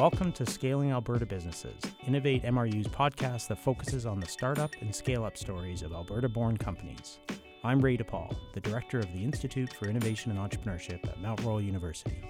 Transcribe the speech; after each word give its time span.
Welcome 0.00 0.32
to 0.32 0.46
Scaling 0.46 0.92
Alberta 0.92 1.26
Businesses, 1.26 1.82
Innovate 2.06 2.42
MRU's 2.44 2.86
podcast 2.86 3.48
that 3.48 3.58
focuses 3.58 4.06
on 4.06 4.18
the 4.18 4.26
startup 4.26 4.70
and 4.80 4.94
scale 4.94 5.24
up 5.24 5.36
stories 5.36 5.82
of 5.82 5.92
Alberta 5.92 6.26
born 6.26 6.56
companies. 6.56 7.18
I'm 7.64 7.82
Ray 7.82 7.98
DePaul, 7.98 8.34
the 8.54 8.62
director 8.62 8.98
of 8.98 9.12
the 9.12 9.22
Institute 9.22 9.70
for 9.74 9.90
Innovation 9.90 10.32
and 10.32 10.40
Entrepreneurship 10.40 11.06
at 11.06 11.20
Mount 11.20 11.42
Royal 11.42 11.60
University. 11.60 12.22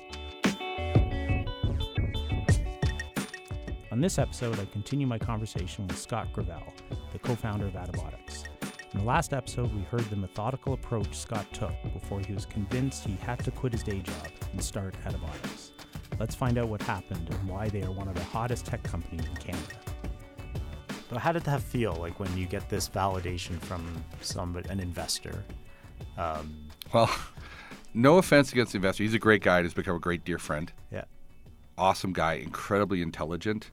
On 3.93 4.01
this 4.01 4.19
episode, 4.19 4.59
I 4.59 4.65
continue 4.65 5.07
my 5.07 5.21
conversation 5.21 5.87
with 5.87 5.97
Scott 5.97 6.27
Gravelle, 6.33 6.73
the 7.13 7.21
co 7.21 7.37
founder 7.37 7.67
of 7.67 7.75
Attabotics. 7.75 8.47
In 8.95 8.99
the 8.99 9.07
last 9.07 9.33
episode, 9.33 9.73
we 9.73 9.83
heard 9.83 10.11
the 10.11 10.17
methodical 10.17 10.73
approach 10.73 11.17
Scott 11.17 11.47
took 11.53 11.75
before 11.93 12.19
he 12.19 12.33
was 12.33 12.47
convinced 12.47 13.05
he 13.05 13.17
had 13.23 13.39
to 13.45 13.53
quit 13.53 13.75
his 13.75 13.85
day 13.85 14.01
job 14.01 14.27
and 14.51 14.61
start 14.61 14.97
Attabotics. 15.05 15.70
Let's 16.21 16.35
find 16.35 16.59
out 16.59 16.69
what 16.69 16.83
happened 16.83 17.29
and 17.29 17.49
why 17.49 17.69
they 17.69 17.83
are 17.83 17.91
one 17.91 18.07
of 18.07 18.15
the 18.15 18.23
hottest 18.23 18.67
tech 18.67 18.83
companies 18.85 19.27
in 19.27 19.35
Canada. 19.37 19.75
So 21.09 21.19
how 21.19 21.33
did 21.33 21.43
that 21.45 21.61
feel 21.61 21.95
like 21.95 22.21
when 22.21 22.37
you 22.37 22.47
get 22.47 22.69
this 22.69 22.89
validation 22.89 23.59
from 23.59 24.05
somebody, 24.21 24.69
an 24.69 24.79
investor? 24.79 25.43
Um, 26.17 26.69
well, 26.93 27.11
no 27.95 28.19
offense 28.19 28.53
against 28.53 28.73
the 28.73 28.77
investor. 28.77 29.03
He's 29.03 29.15
a 29.15 29.19
great 29.19 29.43
guy 29.43 29.57
and 29.57 29.65
has 29.65 29.75
become 29.75 29.97
a 29.97 30.01
great 30.01 30.25
dear 30.25 30.39
friend. 30.39 30.73
Yeah. 30.93 31.05
Awesome 31.77 32.13
guy, 32.13 32.35
incredibly 32.35 33.03
intelligent 33.03 33.73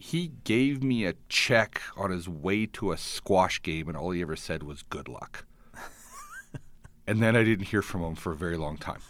he 0.00 0.32
gave 0.44 0.82
me 0.82 1.04
a 1.04 1.14
check 1.28 1.82
on 1.94 2.10
his 2.10 2.26
way 2.26 2.64
to 2.64 2.90
a 2.90 2.96
squash 2.96 3.60
game, 3.60 3.86
and 3.86 3.96
all 3.98 4.12
he 4.12 4.22
ever 4.22 4.34
said 4.34 4.62
was 4.62 4.82
"good 4.82 5.08
luck." 5.08 5.44
and 7.06 7.22
then 7.22 7.36
I 7.36 7.44
didn't 7.44 7.66
hear 7.66 7.82
from 7.82 8.02
him 8.02 8.14
for 8.14 8.32
a 8.32 8.36
very 8.36 8.56
long 8.56 8.78
time. 8.78 9.00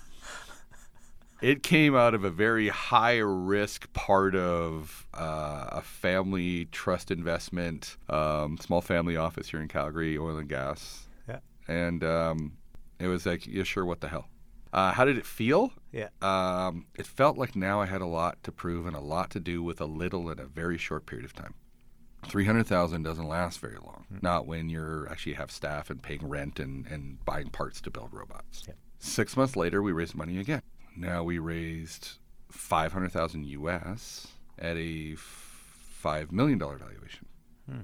It 1.42 1.62
came 1.62 1.96
out 1.96 2.14
of 2.14 2.24
a 2.24 2.30
very 2.30 2.69
high 2.69 3.19
risk 3.19 3.91
part 3.92 4.34
of 4.34 5.06
uh, 5.14 5.69
a 5.72 5.82
family 5.82 6.66
trust 6.66 7.10
investment, 7.10 7.97
um, 8.08 8.58
small 8.58 8.80
family 8.82 9.16
office 9.16 9.48
here 9.48 9.60
in 9.60 9.69
Calgary, 9.69 10.19
oil 10.19 10.36
and 10.36 10.48
gas. 10.48 11.06
Yeah. 11.28 11.38
And 11.66 12.05
um, 12.05 12.58
it 12.98 13.06
was 13.06 13.24
like, 13.24 13.47
yeah, 13.47 13.62
sure, 13.62 13.84
what 13.84 14.00
the 14.00 14.08
hell? 14.08 14.28
Uh, 14.72 14.92
how 14.92 15.05
did 15.05 15.19
it 15.19 15.27
feel? 15.27 15.72
Yeah. 15.92 16.08
Um, 16.22 16.86
it 16.94 17.06
felt 17.06 17.36
like 17.36 17.56
now 17.56 17.80
I 17.80 17.86
had 17.86 18.02
a 18.02 18.06
lot 18.06 18.42
to 18.44 18.52
prove 18.52 18.86
and 18.86 18.94
a 18.94 19.00
lot 19.00 19.30
to 19.30 19.41
do 19.41 19.62
with 19.62 19.80
a 19.80 19.86
little 19.86 20.30
in 20.30 20.38
a 20.38 20.47
very 20.47 20.78
short 20.78 21.06
period 21.06 21.25
of 21.25 21.34
time. 21.34 21.54
300,000 22.27 23.02
doesn't 23.02 23.27
last 23.27 23.58
very 23.60 23.78
long. 23.82 24.04
Mm-hmm. 24.12 24.19
Not 24.22 24.47
when 24.47 24.69
you're 24.69 25.08
actually 25.10 25.32
have 25.32 25.50
staff 25.50 25.91
and 25.91 26.02
paying 26.02 26.28
rent 26.28 26.60
and, 26.60 26.86
and 26.86 27.25
buying 27.25 27.48
parts 27.48 27.80
to 27.80 27.91
build 27.91 28.10
robots. 28.12 28.64
Yeah. 28.69 28.75
Six 28.98 29.36
months 29.36 29.56
later, 29.56 29.82
we 29.82 29.92
raised 29.92 30.14
money 30.14 30.38
again. 30.38 30.62
Now 31.01 31.23
we 31.23 31.39
raised 31.39 32.19
500,000 32.51 33.47
US 33.47 34.29
at 34.59 34.77
a 34.77 35.17
$5 35.17 36.33
million 36.33 36.59
valuation. 36.59 37.27
Hmm. 37.69 37.81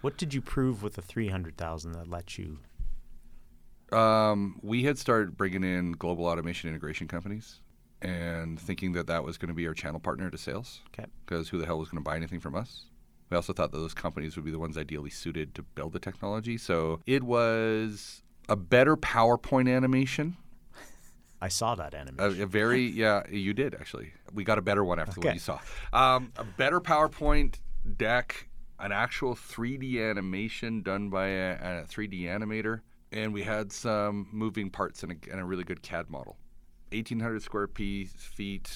What 0.00 0.16
did 0.16 0.32
you 0.34 0.40
prove 0.40 0.82
with 0.82 0.94
the 0.94 1.02
300,000 1.02 1.92
that 1.92 2.08
let 2.08 2.38
you 2.38 2.58
um, 3.92 4.58
we 4.62 4.84
had 4.84 4.98
started 4.98 5.36
bringing 5.36 5.62
in 5.62 5.92
global 5.92 6.24
automation 6.24 6.70
integration 6.70 7.06
companies 7.06 7.60
and 8.00 8.58
thinking 8.58 8.92
that 8.92 9.06
that 9.06 9.22
was 9.22 9.36
going 9.36 9.48
to 9.48 9.54
be 9.54 9.66
our 9.66 9.74
channel 9.74 10.00
partner 10.00 10.30
to 10.30 10.38
sales. 10.38 10.80
Okay. 10.88 11.08
Because 11.24 11.50
who 11.50 11.58
the 11.58 11.66
hell 11.66 11.78
was 11.78 11.90
going 11.90 12.02
to 12.02 12.08
buy 12.08 12.16
anything 12.16 12.40
from 12.40 12.56
us? 12.56 12.86
We 13.28 13.36
also 13.36 13.52
thought 13.52 13.70
that 13.72 13.78
those 13.78 13.94
companies 13.94 14.34
would 14.36 14.44
be 14.44 14.50
the 14.50 14.58
ones 14.58 14.76
ideally 14.76 15.10
suited 15.10 15.54
to 15.54 15.62
build 15.62 15.92
the 15.92 15.98
technology. 15.98 16.58
So 16.58 17.00
it 17.06 17.22
was 17.22 18.22
a 18.48 18.56
better 18.56 18.96
PowerPoint 18.96 19.74
animation. 19.74 20.36
I 21.42 21.48
saw 21.48 21.74
that 21.74 21.92
animation. 21.92 22.40
A, 22.40 22.44
a 22.44 22.46
very, 22.46 22.82
yeah, 22.86 23.22
you 23.28 23.52
did 23.52 23.74
actually. 23.74 24.12
We 24.32 24.44
got 24.44 24.58
a 24.58 24.62
better 24.62 24.84
one 24.84 24.98
after 24.98 25.18
okay. 25.18 25.30
what 25.30 25.34
you 25.34 25.40
saw. 25.40 25.58
Um, 25.92 26.32
a 26.36 26.44
better 26.44 26.80
PowerPoint 26.80 27.56
deck, 27.96 28.48
an 28.78 28.92
actual 28.92 29.34
3D 29.34 30.08
animation 30.08 30.82
done 30.82 31.10
by 31.10 31.26
a, 31.26 31.52
a 31.54 31.86
3D 31.88 32.22
animator 32.22 32.80
and 33.12 33.32
we 33.32 33.42
had 33.42 33.70
some 33.70 34.26
moving 34.32 34.70
parts 34.70 35.02
and 35.02 35.12
a, 35.12 35.30
and 35.30 35.40
a 35.40 35.44
really 35.44 35.64
good 35.64 35.82
CAD 35.82 36.10
model. 36.10 36.38
1,800 36.90 37.42
square 37.42 37.68
feet, 37.68 38.70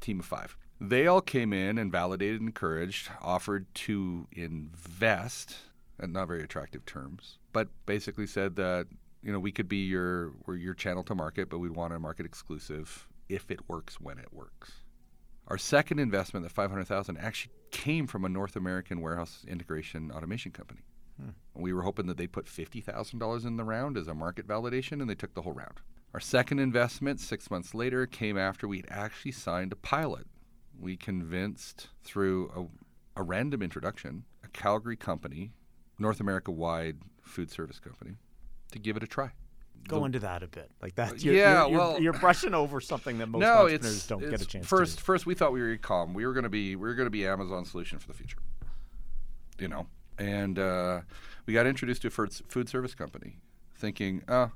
team 0.00 0.20
of 0.20 0.26
five. 0.26 0.56
They 0.80 1.06
all 1.06 1.20
came 1.20 1.52
in 1.52 1.78
and 1.78 1.90
validated, 1.90 2.40
encouraged, 2.40 3.10
offered 3.22 3.72
to 3.74 4.26
invest 4.32 5.56
at 5.98 6.10
not 6.10 6.28
very 6.28 6.42
attractive 6.42 6.84
terms, 6.84 7.38
but 7.52 7.68
basically 7.86 8.26
said 8.26 8.56
that 8.56 8.86
you 9.26 9.32
know 9.32 9.40
we 9.40 9.50
could 9.50 9.68
be 9.68 9.84
your 9.84 10.32
we're 10.46 10.54
your 10.54 10.72
channel 10.72 11.02
to 11.02 11.14
market, 11.14 11.50
but 11.50 11.58
we'd 11.58 11.74
want 11.74 11.92
a 11.92 11.98
market 11.98 12.24
exclusive 12.24 13.08
if 13.28 13.50
it 13.50 13.68
works 13.68 14.00
when 14.00 14.18
it 14.20 14.32
works. 14.32 14.84
Our 15.48 15.58
second 15.58 15.98
investment, 15.98 16.44
the 16.44 16.50
500,000, 16.50 17.16
actually 17.18 17.52
came 17.72 18.06
from 18.06 18.24
a 18.24 18.28
North 18.28 18.54
American 18.54 19.00
warehouse 19.00 19.44
integration 19.48 20.12
automation 20.12 20.52
company. 20.52 20.82
Hmm. 21.20 21.30
We 21.54 21.72
were 21.72 21.82
hoping 21.82 22.06
that 22.06 22.16
they'd 22.16 22.32
put 22.32 22.46
$50,000 22.46 23.46
in 23.46 23.56
the 23.56 23.64
round 23.64 23.96
as 23.96 24.06
a 24.06 24.14
market 24.14 24.46
validation, 24.46 25.00
and 25.00 25.10
they 25.10 25.14
took 25.14 25.34
the 25.34 25.42
whole 25.42 25.52
round. 25.52 25.80
Our 26.14 26.20
second 26.20 26.60
investment, 26.60 27.20
six 27.20 27.50
months 27.50 27.74
later, 27.74 28.06
came 28.06 28.38
after 28.38 28.66
we'd 28.66 28.86
actually 28.90 29.32
signed 29.32 29.72
a 29.72 29.76
pilot. 29.76 30.26
We 30.78 30.96
convinced 30.96 31.88
through 32.02 32.70
a, 33.16 33.20
a 33.20 33.22
random 33.24 33.62
introduction 33.62 34.24
a 34.44 34.48
Calgary 34.48 34.96
company, 34.96 35.52
North 35.98 36.20
America 36.20 36.52
wide 36.52 36.98
food 37.22 37.50
service 37.50 37.78
company, 37.78 38.16
to 38.76 38.82
give 38.82 38.96
it 38.96 39.02
a 39.02 39.06
try. 39.06 39.32
Go 39.88 40.00
the, 40.00 40.04
into 40.06 40.18
that 40.20 40.42
a 40.42 40.48
bit, 40.48 40.70
like 40.82 40.96
that. 40.96 41.22
You're, 41.22 41.34
yeah, 41.34 41.66
you're, 41.66 41.78
well, 41.78 41.92
you're, 41.92 42.02
you're, 42.02 42.12
brushing 42.14 42.54
over 42.54 42.80
something 42.80 43.18
that 43.18 43.26
most 43.28 43.40
no, 43.40 43.64
entrepreneurs 43.64 43.96
it's, 43.96 44.06
don't 44.06 44.22
it's 44.22 44.30
get 44.30 44.42
a 44.42 44.46
chance. 44.46 44.66
First, 44.66 44.98
to 44.98 45.04
first 45.04 45.26
we 45.26 45.34
thought 45.34 45.52
we 45.52 45.60
were 45.60 45.76
ecom. 45.76 46.12
We 46.12 46.26
were 46.26 46.32
going 46.32 46.44
to 46.44 46.48
be 46.48 46.76
we 46.76 46.88
were 46.88 46.94
going 46.94 47.06
to 47.06 47.10
be 47.10 47.26
Amazon 47.26 47.64
solution 47.64 47.98
for 47.98 48.08
the 48.08 48.14
future. 48.14 48.38
You 49.58 49.68
know, 49.68 49.86
and 50.18 50.58
uh, 50.58 51.00
we 51.46 51.54
got 51.54 51.66
introduced 51.66 52.02
to 52.02 52.08
a 52.08 52.10
food 52.10 52.68
service 52.68 52.94
company, 52.94 53.38
thinking, 53.74 54.22
oh, 54.28 54.50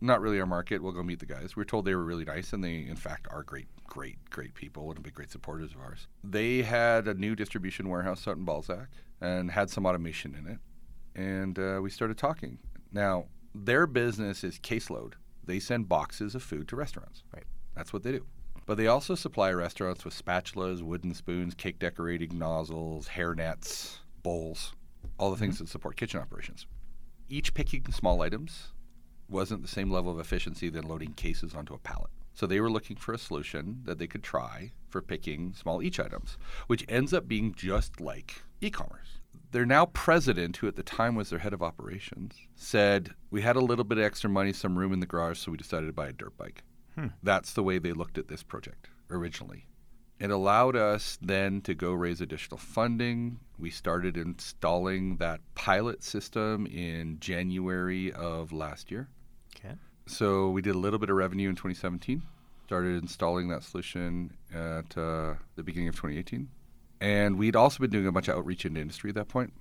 not 0.00 0.20
really 0.20 0.38
our 0.40 0.46
market. 0.46 0.82
We'll 0.82 0.92
go 0.92 1.02
meet 1.02 1.20
the 1.20 1.26
guys. 1.26 1.56
We 1.56 1.62
are 1.62 1.66
told 1.66 1.84
they 1.84 1.94
were 1.94 2.04
really 2.04 2.24
nice, 2.24 2.52
and 2.52 2.62
they, 2.62 2.86
in 2.86 2.96
fact, 2.96 3.26
are 3.30 3.42
great, 3.42 3.66
great, 3.86 4.18
great 4.30 4.54
people 4.54 4.90
and 4.90 5.02
be 5.02 5.10
great 5.10 5.30
supporters 5.30 5.72
of 5.72 5.80
ours. 5.80 6.06
They 6.22 6.62
had 6.62 7.08
a 7.08 7.14
new 7.14 7.34
distribution 7.34 7.88
warehouse 7.88 8.28
out 8.28 8.36
in 8.36 8.44
Balzac 8.44 8.88
and 9.20 9.50
had 9.50 9.70
some 9.70 9.86
automation 9.86 10.34
in 10.34 10.46
it, 10.46 10.58
and 11.20 11.58
uh, 11.58 11.80
we 11.82 11.90
started 11.90 12.18
talking. 12.18 12.58
Now, 12.92 13.26
their 13.54 13.86
business 13.86 14.44
is 14.44 14.58
caseload. 14.58 15.14
They 15.44 15.58
send 15.58 15.88
boxes 15.88 16.34
of 16.34 16.42
food 16.42 16.68
to 16.68 16.76
restaurants. 16.76 17.24
Right. 17.34 17.44
That's 17.74 17.92
what 17.92 18.02
they 18.02 18.12
do. 18.12 18.26
But 18.66 18.76
they 18.76 18.86
also 18.86 19.14
supply 19.14 19.52
restaurants 19.52 20.04
with 20.04 20.14
spatulas, 20.14 20.82
wooden 20.82 21.14
spoons, 21.14 21.54
cake 21.54 21.78
decorating 21.78 22.38
nozzles, 22.38 23.08
hair 23.08 23.34
nets, 23.34 24.00
bowls 24.22 24.74
all 25.18 25.30
the 25.30 25.36
things 25.36 25.56
mm-hmm. 25.56 25.64
that 25.64 25.70
support 25.70 25.96
kitchen 25.96 26.20
operations. 26.20 26.66
Each 27.28 27.54
picking 27.54 27.90
small 27.92 28.22
items 28.22 28.72
wasn't 29.28 29.62
the 29.62 29.68
same 29.68 29.90
level 29.90 30.10
of 30.10 30.18
efficiency 30.18 30.68
than 30.68 30.88
loading 30.88 31.12
cases 31.12 31.54
onto 31.54 31.74
a 31.74 31.78
pallet. 31.78 32.10
So 32.34 32.46
they 32.46 32.60
were 32.60 32.70
looking 32.70 32.96
for 32.96 33.12
a 33.12 33.18
solution 33.18 33.82
that 33.84 33.98
they 33.98 34.06
could 34.06 34.22
try 34.22 34.72
for 34.88 35.02
picking 35.02 35.52
small 35.52 35.82
each 35.82 36.00
items, 36.00 36.36
which 36.66 36.84
ends 36.88 37.12
up 37.12 37.28
being 37.28 37.54
just 37.54 38.00
like 38.00 38.42
e 38.60 38.70
commerce. 38.70 39.19
Their 39.52 39.66
now 39.66 39.86
president, 39.86 40.58
who 40.58 40.68
at 40.68 40.76
the 40.76 40.82
time 40.82 41.16
was 41.16 41.30
their 41.30 41.40
head 41.40 41.52
of 41.52 41.62
operations, 41.62 42.36
said, 42.54 43.14
We 43.30 43.42
had 43.42 43.56
a 43.56 43.60
little 43.60 43.84
bit 43.84 43.98
of 43.98 44.04
extra 44.04 44.30
money, 44.30 44.52
some 44.52 44.78
room 44.78 44.92
in 44.92 45.00
the 45.00 45.06
garage, 45.06 45.38
so 45.38 45.50
we 45.50 45.56
decided 45.56 45.86
to 45.86 45.92
buy 45.92 46.08
a 46.08 46.12
dirt 46.12 46.36
bike. 46.36 46.62
Hmm. 46.94 47.08
That's 47.22 47.52
the 47.52 47.62
way 47.62 47.78
they 47.78 47.92
looked 47.92 48.18
at 48.18 48.28
this 48.28 48.42
project 48.42 48.88
originally. 49.10 49.66
It 50.20 50.30
allowed 50.30 50.76
us 50.76 51.18
then 51.22 51.62
to 51.62 51.74
go 51.74 51.92
raise 51.92 52.20
additional 52.20 52.58
funding. 52.58 53.40
We 53.58 53.70
started 53.70 54.18
installing 54.18 55.16
that 55.16 55.40
pilot 55.54 56.02
system 56.02 56.66
in 56.66 57.18
January 57.20 58.12
of 58.12 58.52
last 58.52 58.90
year. 58.90 59.08
Okay. 59.56 59.74
So 60.06 60.50
we 60.50 60.60
did 60.60 60.74
a 60.74 60.78
little 60.78 60.98
bit 60.98 61.08
of 61.08 61.16
revenue 61.16 61.48
in 61.48 61.56
2017. 61.56 62.22
Started 62.66 63.02
installing 63.02 63.48
that 63.48 63.62
solution 63.62 64.36
at 64.54 64.96
uh, 64.96 65.34
the 65.56 65.62
beginning 65.62 65.88
of 65.88 65.94
2018. 65.94 66.48
And 67.00 67.38
we'd 67.38 67.56
also 67.56 67.78
been 67.78 67.90
doing 67.90 68.06
a 68.06 68.12
bunch 68.12 68.28
of 68.28 68.36
outreach 68.36 68.64
into 68.64 68.80
industry 68.80 69.10
at 69.10 69.14
that 69.14 69.28
point 69.28 69.52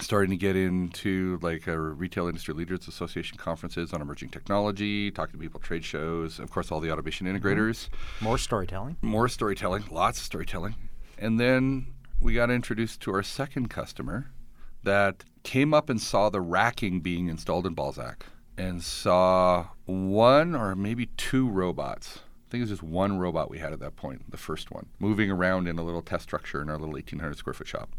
starting 0.00 0.30
to 0.30 0.36
get 0.36 0.56
into 0.56 1.38
like 1.40 1.66
a 1.66 1.78
retail 1.78 2.26
industry 2.26 2.52
leaders 2.52 2.86
association 2.86 3.38
conferences 3.38 3.92
on 3.92 4.02
emerging 4.02 4.28
technology 4.28 5.10
talking 5.10 5.32
to 5.32 5.38
people 5.38 5.60
trade 5.60 5.84
shows 5.84 6.38
of 6.38 6.50
course 6.50 6.70
all 6.70 6.80
the 6.80 6.90
automation 6.90 7.26
mm-hmm. 7.26 7.36
integrators 7.36 7.88
mm-hmm. 7.88 8.24
more 8.24 8.38
storytelling 8.38 8.96
more 9.02 9.28
storytelling 9.28 9.84
lots 9.90 10.18
of 10.18 10.24
storytelling 10.24 10.74
and 11.18 11.40
then 11.40 11.86
we 12.20 12.34
got 12.34 12.50
introduced 12.50 13.00
to 13.00 13.12
our 13.12 13.22
second 13.22 13.70
customer 13.70 14.30
that 14.82 15.24
came 15.42 15.72
up 15.72 15.88
and 15.88 16.00
saw 16.00 16.28
the 16.28 16.40
racking 16.40 17.00
being 17.00 17.28
installed 17.28 17.66
in 17.66 17.74
balzac 17.74 18.26
and 18.58 18.82
saw 18.82 19.66
one 19.86 20.54
or 20.54 20.74
maybe 20.74 21.06
two 21.16 21.48
robots 21.48 22.20
think 22.56 22.68
it 22.68 22.70
was 22.70 22.80
just 22.80 22.82
one 22.82 23.18
robot 23.18 23.50
we 23.50 23.58
had 23.58 23.72
at 23.72 23.80
that 23.80 23.96
point, 23.96 24.30
the 24.30 24.36
first 24.36 24.70
one, 24.70 24.86
moving 24.98 25.30
around 25.30 25.68
in 25.68 25.78
a 25.78 25.82
little 25.82 26.02
test 26.02 26.24
structure 26.24 26.60
in 26.60 26.68
our 26.68 26.76
little 26.76 26.92
1,800 26.92 27.36
square 27.36 27.54
foot 27.54 27.68
shop 27.68 27.90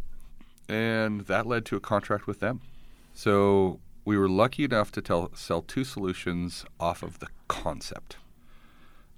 and 0.70 1.22
that 1.22 1.46
led 1.46 1.66
to 1.66 1.76
a 1.76 1.80
contract 1.80 2.28
with 2.28 2.40
them. 2.40 2.62
So 3.14 3.80
we 4.06 4.18
were 4.18 4.30
lucky 4.30 4.64
enough 4.64 4.92
to 4.94 5.02
tell, 5.02 5.32
sell 5.36 5.62
two 5.62 5.84
solutions 5.84 6.66
off 6.80 7.04
of 7.04 7.20
the 7.20 7.28
concept. 7.48 8.18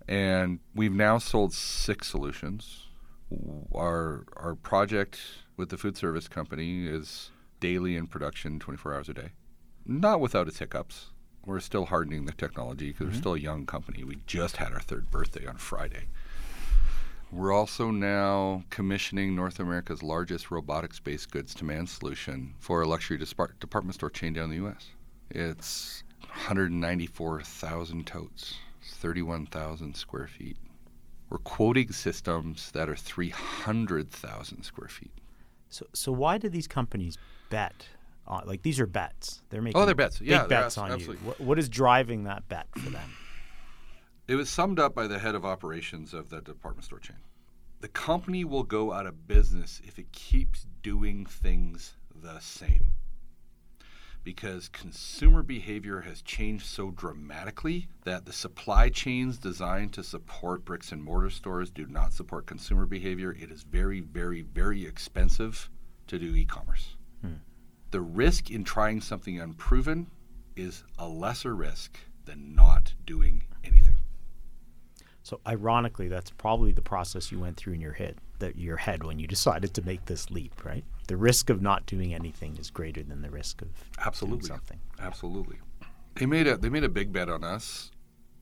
And 0.08 0.60
we've 0.74 0.94
now 0.94 1.18
sold 1.18 1.54
six 1.54 2.08
solutions. 2.08 2.88
Our 3.76 4.26
our 4.38 4.56
project 4.56 5.20
with 5.56 5.70
the 5.70 5.78
food 5.78 5.96
service 5.98 6.28
company 6.28 6.88
is 6.88 7.30
daily 7.60 7.96
in 7.96 8.08
production, 8.08 8.60
24 8.60 8.96
hours 8.96 9.10
a 9.10 9.14
day. 9.14 9.30
Not 9.86 10.20
without 10.20 10.48
its 10.48 10.58
hiccups. 10.58 11.12
We're 11.46 11.60
still 11.60 11.86
hardening 11.86 12.26
the 12.26 12.32
technology 12.34 12.90
because 12.90 13.08
mm-hmm. 13.08 13.16
we're 13.16 13.22
still 13.22 13.34
a 13.36 13.40
young 13.40 13.66
company. 13.66 14.04
We 14.04 14.20
just 14.28 14.58
had 14.58 14.74
our 14.74 14.80
third 14.80 15.10
birthday 15.10 15.48
on 15.48 15.58
Friday. 15.58 16.06
We're 17.32 17.54
also 17.54 17.92
now 17.92 18.64
commissioning 18.72 19.36
North 19.36 19.60
America's 19.60 20.02
largest 20.02 20.50
robotics 20.50 21.00
based 21.00 21.30
goods 21.30 21.54
to 21.56 21.66
man 21.66 21.86
solution 21.86 22.56
for 22.60 22.82
a 22.82 22.88
luxury 22.88 23.18
department 23.18 23.96
store 23.96 24.10
chain 24.10 24.34
down 24.34 24.52
in 24.52 24.64
the 24.64 24.68
US. 24.68 24.88
It's 25.30 26.04
194,000 26.22 28.08
totes, 28.08 28.56
31,000 28.84 29.96
square 29.96 30.28
feet. 30.28 30.58
We're 31.30 31.38
quoting 31.38 31.92
systems 31.92 32.72
that 32.72 32.90
are 32.90 32.96
300,000 32.96 34.64
square 34.64 34.88
feet. 34.88 35.12
So, 35.70 35.86
so 35.94 36.12
why 36.12 36.40
do 36.40 36.50
these 36.50 36.68
companies 36.68 37.16
bet? 37.52 37.86
On, 38.30 38.44
like 38.46 38.62
these 38.62 38.80
are 38.80 38.86
bets. 38.86 39.42
They're 39.50 39.62
making 39.62 39.82
oh, 39.82 39.86
they're 39.86 39.96
bets. 39.96 40.20
Big 40.20 40.30
yeah, 40.30 40.46
bets 40.46 40.78
on 40.78 40.92
absolutely. 40.92 41.24
you. 41.24 41.28
What, 41.28 41.42
what 41.42 41.60
is 41.60 41.68
driving 41.68 42.26
that 42.26 42.48
bet 42.48 42.68
for 42.78 42.90
them? 42.90 43.10
It 44.28 44.36
was 44.36 44.50
summed 44.50 44.80
up 44.80 44.94
by 44.94 45.08
the 45.08 45.18
head 45.18 45.34
of 45.34 45.44
operations 45.44 46.14
of 46.14 46.30
the 46.30 46.42
department 46.42 46.86
store 46.86 47.00
chain. 47.00 47.18
The 47.82 47.88
company 47.88 48.46
will 48.46 48.64
go 48.64 48.94
out 48.94 49.08
of 49.08 49.28
business 49.28 49.82
if 49.84 49.98
it 49.98 50.12
keeps 50.12 50.68
doing 50.84 51.26
things 51.26 51.96
the 52.14 52.40
same 52.40 52.94
because 54.24 54.70
consumer 54.70 55.42
behavior 55.42 56.02
has 56.02 56.22
changed 56.22 56.66
so 56.66 56.92
dramatically 56.92 57.88
that 58.04 58.26
the 58.26 58.34
supply 58.34 58.90
chains 58.90 59.38
designed 59.38 59.94
to 59.94 60.04
support 60.04 60.66
bricks 60.66 60.92
and 60.92 61.02
mortar 61.04 61.30
stores 61.30 61.72
do 61.72 61.86
not 61.88 62.14
support 62.14 62.46
consumer 62.46 62.86
behavior. 62.86 63.32
It 63.32 63.50
is 63.50 63.64
very, 63.64 64.02
very, 64.02 64.42
very 64.42 64.86
expensive 64.86 65.70
to 66.08 66.20
do 66.20 66.36
e 66.36 66.46
commerce. 66.46 66.96
Hmm. 67.22 67.36
The 67.92 68.02
risk 68.02 68.52
in 68.52 68.64
trying 68.64 69.02
something 69.02 69.40
unproven 69.40 70.08
is 70.56 70.84
a 70.98 71.08
lesser 71.08 71.56
risk 71.56 71.98
than 72.26 72.54
not 72.54 72.94
doing 73.06 73.44
anything. 73.64 73.96
So 75.24 75.40
ironically, 75.48 76.08
that's 76.08 76.32
probably 76.32 76.72
the 76.72 76.82
process 76.82 77.32
you 77.32 77.40
went 77.40 77.58
through 77.58 77.74
in 77.74 77.82
your 77.82 77.94
head, 77.94 78.18
that 78.40 78.58
your 78.58 78.78
head 78.78 79.04
when 79.04 79.20
you 79.20 79.28
decided 79.28 79.74
to 79.76 79.82
make 79.82 80.06
this 80.06 80.32
leap, 80.32 80.64
right? 80.64 80.84
The 81.08 81.18
risk 81.18 81.50
of 81.50 81.62
not 81.62 81.86
doing 81.86 82.14
anything 82.14 82.58
is 82.58 82.70
greater 82.70 83.04
than 83.04 83.22
the 83.22 83.30
risk 83.30 83.62
of 83.62 83.70
absolutely 84.04 84.48
something. 84.48 84.80
Absolutely. 85.00 85.58
They 86.16 86.26
made 86.26 86.48
a 86.48 86.58
they 86.58 86.70
made 86.70 86.84
a 86.84 86.90
big 86.90 87.12
bet 87.14 87.30
on 87.30 87.44
us, 87.44 87.92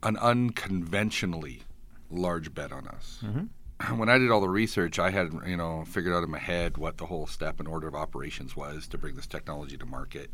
an 0.03 0.17
unconventionally 0.17 1.63
large 2.09 2.53
bet 2.53 2.71
on 2.71 2.87
us. 2.87 3.19
Mm-hmm. 3.23 3.45
When 3.95 4.09
I 4.09 4.17
did 4.17 4.31
all 4.31 4.41
the 4.41 4.49
research, 4.49 4.99
I 4.99 5.11
had 5.11 5.31
you 5.45 5.57
know 5.57 5.85
figured 5.85 6.13
out 6.13 6.23
in 6.23 6.31
my 6.31 6.39
head 6.39 6.77
what 6.77 6.97
the 6.97 7.05
whole 7.05 7.27
step 7.27 7.59
and 7.59 7.67
order 7.67 7.87
of 7.87 7.95
operations 7.95 8.55
was 8.55 8.87
to 8.87 8.97
bring 8.97 9.15
this 9.15 9.27
technology 9.27 9.77
to 9.77 9.85
market 9.85 10.31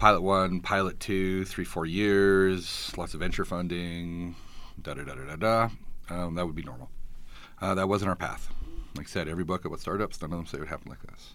pilot 0.00 0.22
one, 0.22 0.60
pilot 0.60 0.98
two, 0.98 1.44
three, 1.44 1.64
four 1.64 1.84
years, 1.84 2.90
lots 2.96 3.12
of 3.12 3.20
venture 3.20 3.44
funding, 3.44 4.34
da 4.80 4.94
da 4.94 5.04
da 5.04 5.14
da 5.14 5.24
da 5.24 5.36
da. 5.36 5.68
Um, 6.08 6.34
that 6.36 6.46
would 6.46 6.56
be 6.56 6.62
normal. 6.62 6.88
Uh, 7.60 7.74
that 7.74 7.86
wasn't 7.86 8.08
our 8.08 8.16
path. 8.16 8.48
Like 8.96 9.06
I 9.06 9.10
said, 9.10 9.28
every 9.28 9.44
book 9.44 9.66
about 9.66 9.78
startups, 9.78 10.20
none 10.22 10.32
of 10.32 10.38
them 10.38 10.46
say 10.46 10.56
it 10.56 10.60
would 10.60 10.70
happen 10.70 10.90
like 10.90 11.02
this. 11.02 11.34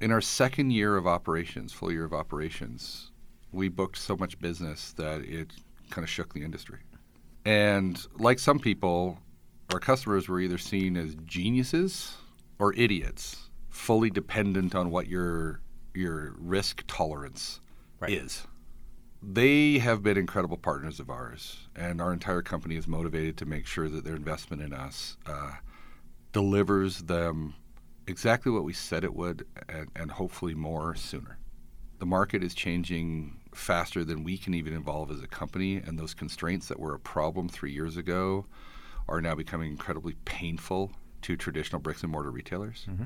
In 0.00 0.12
our 0.12 0.20
second 0.20 0.70
year 0.70 0.96
of 0.96 1.08
operations, 1.08 1.72
full 1.72 1.90
year 1.90 2.04
of 2.04 2.12
operations, 2.12 3.10
we 3.50 3.68
booked 3.68 3.98
so 3.98 4.16
much 4.16 4.38
business 4.38 4.92
that 4.92 5.22
it 5.22 5.50
kind 5.90 6.04
of 6.04 6.08
shook 6.08 6.34
the 6.34 6.44
industry. 6.44 6.78
And 7.44 8.00
like 8.16 8.38
some 8.38 8.60
people, 8.60 9.18
our 9.72 9.80
customers 9.80 10.28
were 10.28 10.40
either 10.40 10.58
seen 10.58 10.96
as 10.96 11.14
geniuses 11.24 12.16
or 12.58 12.74
idiots, 12.74 13.48
fully 13.68 14.10
dependent 14.10 14.74
on 14.74 14.90
what 14.90 15.08
your 15.08 15.60
your 15.94 16.34
risk 16.38 16.82
tolerance 16.88 17.60
right. 18.00 18.10
is 18.10 18.46
they 19.32 19.78
have 19.78 20.02
been 20.02 20.18
incredible 20.18 20.56
partners 20.56 21.00
of 21.00 21.08
ours, 21.08 21.68
and 21.74 22.00
our 22.00 22.12
entire 22.12 22.42
company 22.42 22.76
is 22.76 22.86
motivated 22.86 23.36
to 23.38 23.46
make 23.46 23.66
sure 23.66 23.88
that 23.88 24.04
their 24.04 24.16
investment 24.16 24.60
in 24.60 24.72
us 24.72 25.16
uh, 25.26 25.52
delivers 26.32 26.98
them 27.00 27.54
exactly 28.06 28.52
what 28.52 28.64
we 28.64 28.72
said 28.72 29.04
it 29.04 29.14
would, 29.14 29.46
and, 29.68 29.88
and, 29.96 30.10
hopefully 30.10 30.54
more 30.54 30.94
sooner. 30.94 31.38
The 32.00 32.06
market 32.06 32.42
is 32.42 32.54
changing 32.54 33.40
faster 33.54 34.04
than 34.04 34.24
we 34.24 34.36
can 34.36 34.52
even 34.52 34.74
evolve 34.74 35.10
as 35.10 35.22
a 35.22 35.26
company, 35.26 35.76
and 35.76 35.98
those 35.98 36.12
constraints 36.12 36.68
that 36.68 36.78
were 36.78 36.94
a 36.94 36.98
problem 36.98 37.48
three 37.48 37.72
years 37.72 37.96
ago 37.96 38.44
are 39.08 39.20
now 39.20 39.34
becoming 39.34 39.70
incredibly 39.70 40.14
painful 40.24 40.92
to 41.22 41.36
traditional 41.36 41.80
bricks 41.80 42.02
and 42.02 42.12
mortar 42.12 42.30
retailers 42.30 42.86
mm-hmm. 42.88 43.04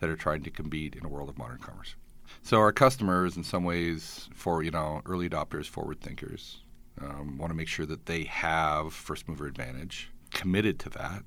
that 0.00 0.08
are 0.08 0.16
trying 0.16 0.42
to 0.42 0.50
compete 0.50 0.94
in 0.94 1.04
a 1.04 1.08
world 1.08 1.28
of 1.28 1.36
modern 1.36 1.58
commerce. 1.58 1.96
So 2.42 2.58
our 2.58 2.72
customers, 2.72 3.36
in 3.36 3.44
some 3.44 3.64
ways, 3.64 4.28
for 4.34 4.62
you 4.62 4.70
know 4.70 5.02
early 5.04 5.28
adopters, 5.28 5.66
forward 5.66 6.00
thinkers, 6.00 6.62
um, 7.00 7.38
want 7.38 7.50
to 7.50 7.56
make 7.56 7.68
sure 7.68 7.86
that 7.86 8.06
they 8.06 8.24
have 8.24 8.92
first 8.92 9.28
mover 9.28 9.46
advantage, 9.46 10.10
committed 10.30 10.78
to 10.80 10.90
that, 10.90 11.22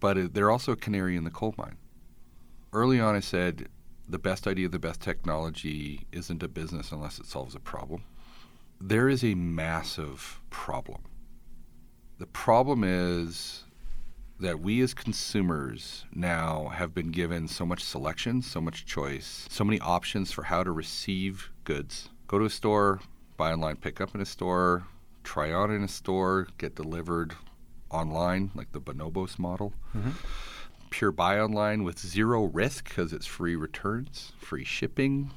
but 0.00 0.34
they're 0.34 0.50
also 0.50 0.72
a 0.72 0.76
canary 0.76 1.16
in 1.16 1.24
the 1.24 1.30
coal 1.30 1.54
mine. 1.56 1.76
Early 2.72 3.00
on, 3.00 3.14
I 3.14 3.20
said 3.20 3.68
the 4.08 4.18
best 4.18 4.46
idea, 4.46 4.68
the 4.68 4.78
best 4.78 5.00
technology 5.00 6.06
isn't 6.12 6.42
a 6.42 6.48
business 6.48 6.92
unless 6.92 7.18
it 7.18 7.26
solves 7.26 7.54
a 7.54 7.60
problem. 7.60 8.04
There 8.80 9.08
is 9.08 9.24
a 9.24 9.34
massive 9.34 10.40
problem. 10.50 11.02
The 12.18 12.26
problem 12.26 12.84
is 12.84 13.64
that 14.38 14.60
we 14.60 14.80
as 14.80 14.92
consumers 14.92 16.04
now 16.14 16.68
have 16.74 16.92
been 16.92 17.10
given 17.10 17.46
so 17.48 17.64
much 17.64 17.82
selection, 17.82 18.42
so 18.42 18.60
much 18.60 18.84
choice, 18.84 19.46
so 19.48 19.64
many 19.64 19.78
options 19.80 20.32
for 20.32 20.44
how 20.44 20.62
to 20.62 20.72
receive 20.72 21.50
goods. 21.64 22.10
Go 22.26 22.38
to 22.38 22.44
a 22.44 22.50
store, 22.50 23.00
buy 23.36 23.52
online, 23.52 23.76
pick 23.76 24.00
up 24.00 24.14
in 24.14 24.20
a 24.20 24.26
store, 24.26 24.84
try 25.22 25.52
on 25.52 25.70
in 25.70 25.82
a 25.82 25.88
store, 25.88 26.48
get 26.58 26.74
delivered 26.74 27.34
online, 27.90 28.50
like 28.54 28.72
the 28.72 28.80
Bonobos 28.80 29.38
model. 29.38 29.72
Mm-hmm. 29.96 30.10
Pure 30.90 31.12
buy 31.12 31.38
online 31.38 31.84
with 31.84 31.98
zero 31.98 32.44
risk 32.44 32.88
because 32.88 33.12
it's 33.12 33.26
free 33.26 33.56
returns, 33.56 34.32
free 34.38 34.64
shipping. 34.64 35.30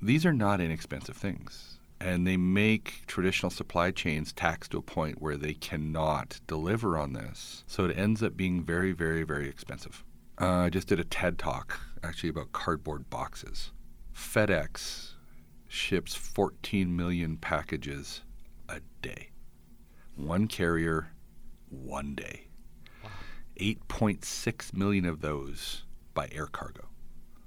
These 0.00 0.24
are 0.24 0.32
not 0.32 0.60
inexpensive 0.60 1.16
things 1.16 1.75
and 2.00 2.26
they 2.26 2.36
make 2.36 3.02
traditional 3.06 3.50
supply 3.50 3.90
chains 3.90 4.32
taxed 4.32 4.72
to 4.72 4.78
a 4.78 4.82
point 4.82 5.20
where 5.20 5.36
they 5.36 5.54
cannot 5.54 6.40
deliver 6.46 6.98
on 6.98 7.12
this. 7.12 7.64
So 7.66 7.84
it 7.84 7.96
ends 7.96 8.22
up 8.22 8.36
being 8.36 8.62
very, 8.62 8.92
very, 8.92 9.22
very 9.22 9.48
expensive. 9.48 10.04
Uh, 10.40 10.46
I 10.46 10.70
just 10.70 10.88
did 10.88 11.00
a 11.00 11.04
TED 11.04 11.38
talk 11.38 11.80
actually 12.02 12.28
about 12.28 12.52
cardboard 12.52 13.08
boxes. 13.08 13.72
FedEx 14.14 15.12
ships 15.68 16.14
14 16.14 16.94
million 16.94 17.36
packages 17.36 18.22
a 18.68 18.80
day. 19.00 19.30
One 20.14 20.46
carrier, 20.46 21.12
one 21.68 22.14
day. 22.14 22.48
Wow. 23.02 23.10
8.6 23.58 24.74
million 24.74 25.06
of 25.06 25.20
those 25.20 25.84
by 26.14 26.28
air 26.32 26.46
cargo. 26.46 26.88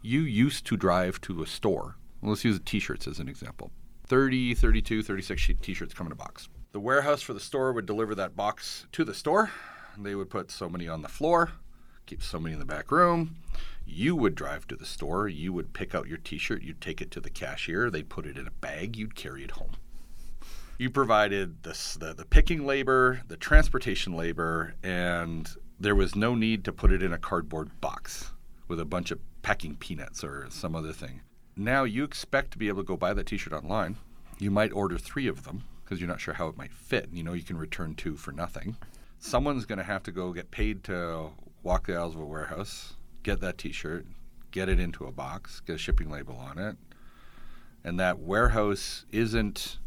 You 0.01 0.21
used 0.21 0.65
to 0.67 0.77
drive 0.77 1.21
to 1.21 1.41
a 1.43 1.47
store. 1.47 1.97
Let's 2.21 2.43
use 2.43 2.59
t 2.63 2.79
shirts 2.79 3.07
as 3.07 3.19
an 3.19 3.29
example 3.29 3.71
30, 4.09 4.55
32, 4.55 5.03
36 5.03 5.51
t 5.61 5.73
shirts 5.73 5.93
come 5.93 6.07
in 6.07 6.11
a 6.11 6.15
box. 6.15 6.49
The 6.71 6.79
warehouse 6.79 7.21
for 7.21 7.33
the 7.33 7.39
store 7.39 7.71
would 7.71 7.85
deliver 7.85 8.15
that 8.15 8.35
box 8.35 8.87
to 8.91 9.05
the 9.05 9.13
store. 9.13 9.51
They 9.97 10.15
would 10.15 10.31
put 10.31 10.49
so 10.49 10.67
many 10.67 10.87
on 10.87 11.03
the 11.03 11.07
floor, 11.07 11.51
keep 12.07 12.23
so 12.23 12.39
many 12.39 12.53
in 12.53 12.59
the 12.59 12.65
back 12.65 12.91
room. 12.91 13.35
You 13.85 14.15
would 14.15 14.33
drive 14.33 14.67
to 14.67 14.75
the 14.75 14.85
store, 14.85 15.27
you 15.27 15.53
would 15.53 15.73
pick 15.73 15.93
out 15.93 16.07
your 16.07 16.17
t 16.17 16.39
shirt, 16.39 16.63
you'd 16.63 16.81
take 16.81 17.01
it 17.01 17.11
to 17.11 17.21
the 17.21 17.29
cashier, 17.29 17.91
they'd 17.91 18.09
put 18.09 18.25
it 18.25 18.37
in 18.37 18.47
a 18.47 18.51
bag, 18.51 18.95
you'd 18.95 19.15
carry 19.15 19.43
it 19.43 19.51
home. 19.51 19.71
You 20.79 20.89
provided 20.89 21.61
the, 21.63 21.77
the, 21.99 22.13
the 22.13 22.25
picking 22.25 22.65
labor, 22.65 23.21
the 23.27 23.37
transportation 23.37 24.13
labor, 24.13 24.73
and 24.81 25.49
there 25.79 25.95
was 25.95 26.15
no 26.15 26.33
need 26.33 26.65
to 26.65 26.73
put 26.73 26.91
it 26.91 27.03
in 27.03 27.13
a 27.13 27.17
cardboard 27.17 27.79
box 27.79 28.31
with 28.67 28.79
a 28.79 28.85
bunch 28.85 29.11
of 29.11 29.19
packing 29.43 29.75
peanuts 29.75 30.23
or 30.23 30.47
some 30.49 30.75
other 30.75 30.93
thing. 30.93 31.21
Now 31.59 31.83
you 31.83 32.05
expect 32.05 32.51
to 32.51 32.57
be 32.57 32.69
able 32.69 32.83
to 32.83 32.87
go 32.87 32.95
buy 32.95 33.13
that 33.13 33.25
T-shirt 33.25 33.51
online. 33.51 33.97
You 34.37 34.49
might 34.49 34.71
order 34.71 34.97
three 34.97 35.27
of 35.27 35.43
them 35.43 35.65
because 35.83 35.99
you're 35.99 36.07
not 36.07 36.21
sure 36.21 36.35
how 36.35 36.47
it 36.47 36.55
might 36.55 36.71
fit. 36.71 37.09
You 37.11 37.21
know 37.21 37.33
you 37.33 37.43
can 37.43 37.57
return 37.57 37.95
two 37.95 38.15
for 38.15 38.31
nothing. 38.31 38.77
Someone's 39.19 39.65
going 39.65 39.77
to 39.77 39.83
have 39.83 40.01
to 40.03 40.13
go 40.13 40.31
get 40.31 40.51
paid 40.51 40.85
to 40.85 41.31
walk 41.61 41.87
the 41.87 41.97
aisles 41.97 42.15
of 42.15 42.21
a 42.21 42.25
warehouse, 42.25 42.93
get 43.23 43.41
that 43.41 43.57
T-shirt, 43.57 44.05
get 44.51 44.69
it 44.69 44.79
into 44.79 45.03
a 45.05 45.11
box, 45.11 45.59
get 45.59 45.75
a 45.75 45.77
shipping 45.77 46.09
label 46.09 46.37
on 46.37 46.57
it, 46.57 46.77
and 47.83 47.99
that 47.99 48.19
warehouse 48.19 49.03
isn't 49.11 49.79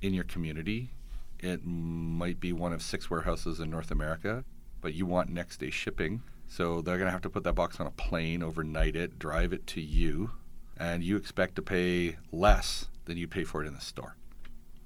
in 0.00 0.14
your 0.14 0.22
community. 0.22 0.92
It 1.40 1.62
might 1.64 2.38
be 2.38 2.52
one 2.52 2.72
of 2.72 2.80
six 2.80 3.10
warehouses 3.10 3.58
in 3.58 3.70
North 3.70 3.90
America, 3.90 4.44
but 4.80 4.94
you 4.94 5.04
want 5.04 5.30
next 5.30 5.58
day 5.58 5.70
shipping. 5.70 6.22
So 6.46 6.80
they're 6.80 6.96
going 6.96 7.08
to 7.08 7.12
have 7.12 7.22
to 7.22 7.30
put 7.30 7.42
that 7.42 7.54
box 7.54 7.80
on 7.80 7.88
a 7.88 7.90
plane, 7.90 8.40
overnight 8.40 8.94
it, 8.94 9.18
drive 9.18 9.52
it 9.52 9.66
to 9.66 9.80
you, 9.80 10.30
and 10.78 11.02
you 11.02 11.16
expect 11.16 11.56
to 11.56 11.62
pay 11.62 12.16
less 12.32 12.88
than 13.04 13.16
you 13.16 13.26
pay 13.26 13.44
for 13.44 13.62
it 13.62 13.66
in 13.66 13.74
the 13.74 13.80
store. 13.80 14.16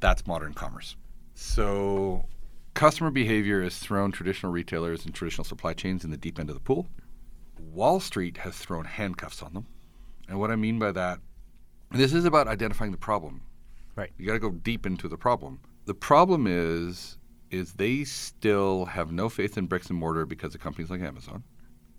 That's 0.00 0.26
modern 0.26 0.54
commerce. 0.54 0.96
So 1.34 2.24
Customer 2.74 3.10
behavior 3.10 3.62
has 3.62 3.78
thrown 3.78 4.12
traditional 4.12 4.50
retailers 4.50 5.04
and 5.04 5.14
traditional 5.14 5.44
supply 5.44 5.74
chains 5.74 6.04
in 6.04 6.10
the 6.10 6.16
deep 6.16 6.38
end 6.38 6.48
of 6.48 6.54
the 6.54 6.60
pool. 6.60 6.86
Wall 7.58 8.00
Street 8.00 8.38
has 8.38 8.56
thrown 8.56 8.84
handcuffs 8.84 9.42
on 9.42 9.52
them. 9.52 9.66
And 10.28 10.40
what 10.40 10.50
I 10.50 10.56
mean 10.56 10.78
by 10.78 10.92
that, 10.92 11.18
this 11.90 12.14
is 12.14 12.24
about 12.24 12.48
identifying 12.48 12.90
the 12.90 12.96
problem. 12.96 13.42
Right. 13.94 14.10
You 14.16 14.26
got 14.26 14.32
to 14.32 14.38
go 14.38 14.50
deep 14.50 14.86
into 14.86 15.06
the 15.06 15.18
problem. 15.18 15.60
The 15.84 15.94
problem 15.94 16.46
is 16.46 17.18
is 17.50 17.74
they 17.74 18.02
still 18.04 18.86
have 18.86 19.12
no 19.12 19.28
faith 19.28 19.58
in 19.58 19.66
bricks 19.66 19.90
and 19.90 19.98
mortar 19.98 20.24
because 20.24 20.54
of 20.54 20.60
companies 20.62 20.90
like 20.90 21.02
Amazon. 21.02 21.44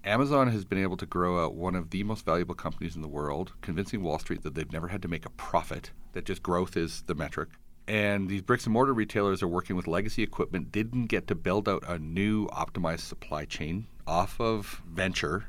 Amazon 0.05 0.49
has 0.49 0.65
been 0.65 0.79
able 0.79 0.97
to 0.97 1.05
grow 1.05 1.43
out 1.43 1.55
one 1.55 1.75
of 1.75 1.89
the 1.91 2.03
most 2.03 2.25
valuable 2.25 2.55
companies 2.55 2.97
in 2.97 3.01
the 3.01 3.07
world, 3.07 3.53
convincing 3.61 4.03
Wall 4.03 4.19
Street 4.19 4.41
that 4.43 4.53
they've 4.53 4.71
never 4.71 4.89
had 4.89 5.01
to 5.01 5.07
make 5.07 5.25
a 5.25 5.29
profit, 5.29 5.91
that 6.11 6.25
just 6.25 6.43
growth 6.43 6.75
is 6.75 7.03
the 7.03 7.15
metric. 7.15 7.47
And 7.87 8.27
these 8.27 8.41
bricks 8.41 8.65
and 8.65 8.73
mortar 8.73 8.93
retailers 8.93 9.41
are 9.41 9.47
working 9.47 9.77
with 9.77 9.87
legacy 9.87 10.21
equipment, 10.21 10.73
didn't 10.73 11.05
get 11.05 11.27
to 11.27 11.35
build 11.35 11.69
out 11.69 11.85
a 11.87 11.99
new 11.99 12.47
optimized 12.47 13.01
supply 13.01 13.45
chain 13.45 13.87
off 14.05 14.41
of 14.41 14.81
venture 14.85 15.45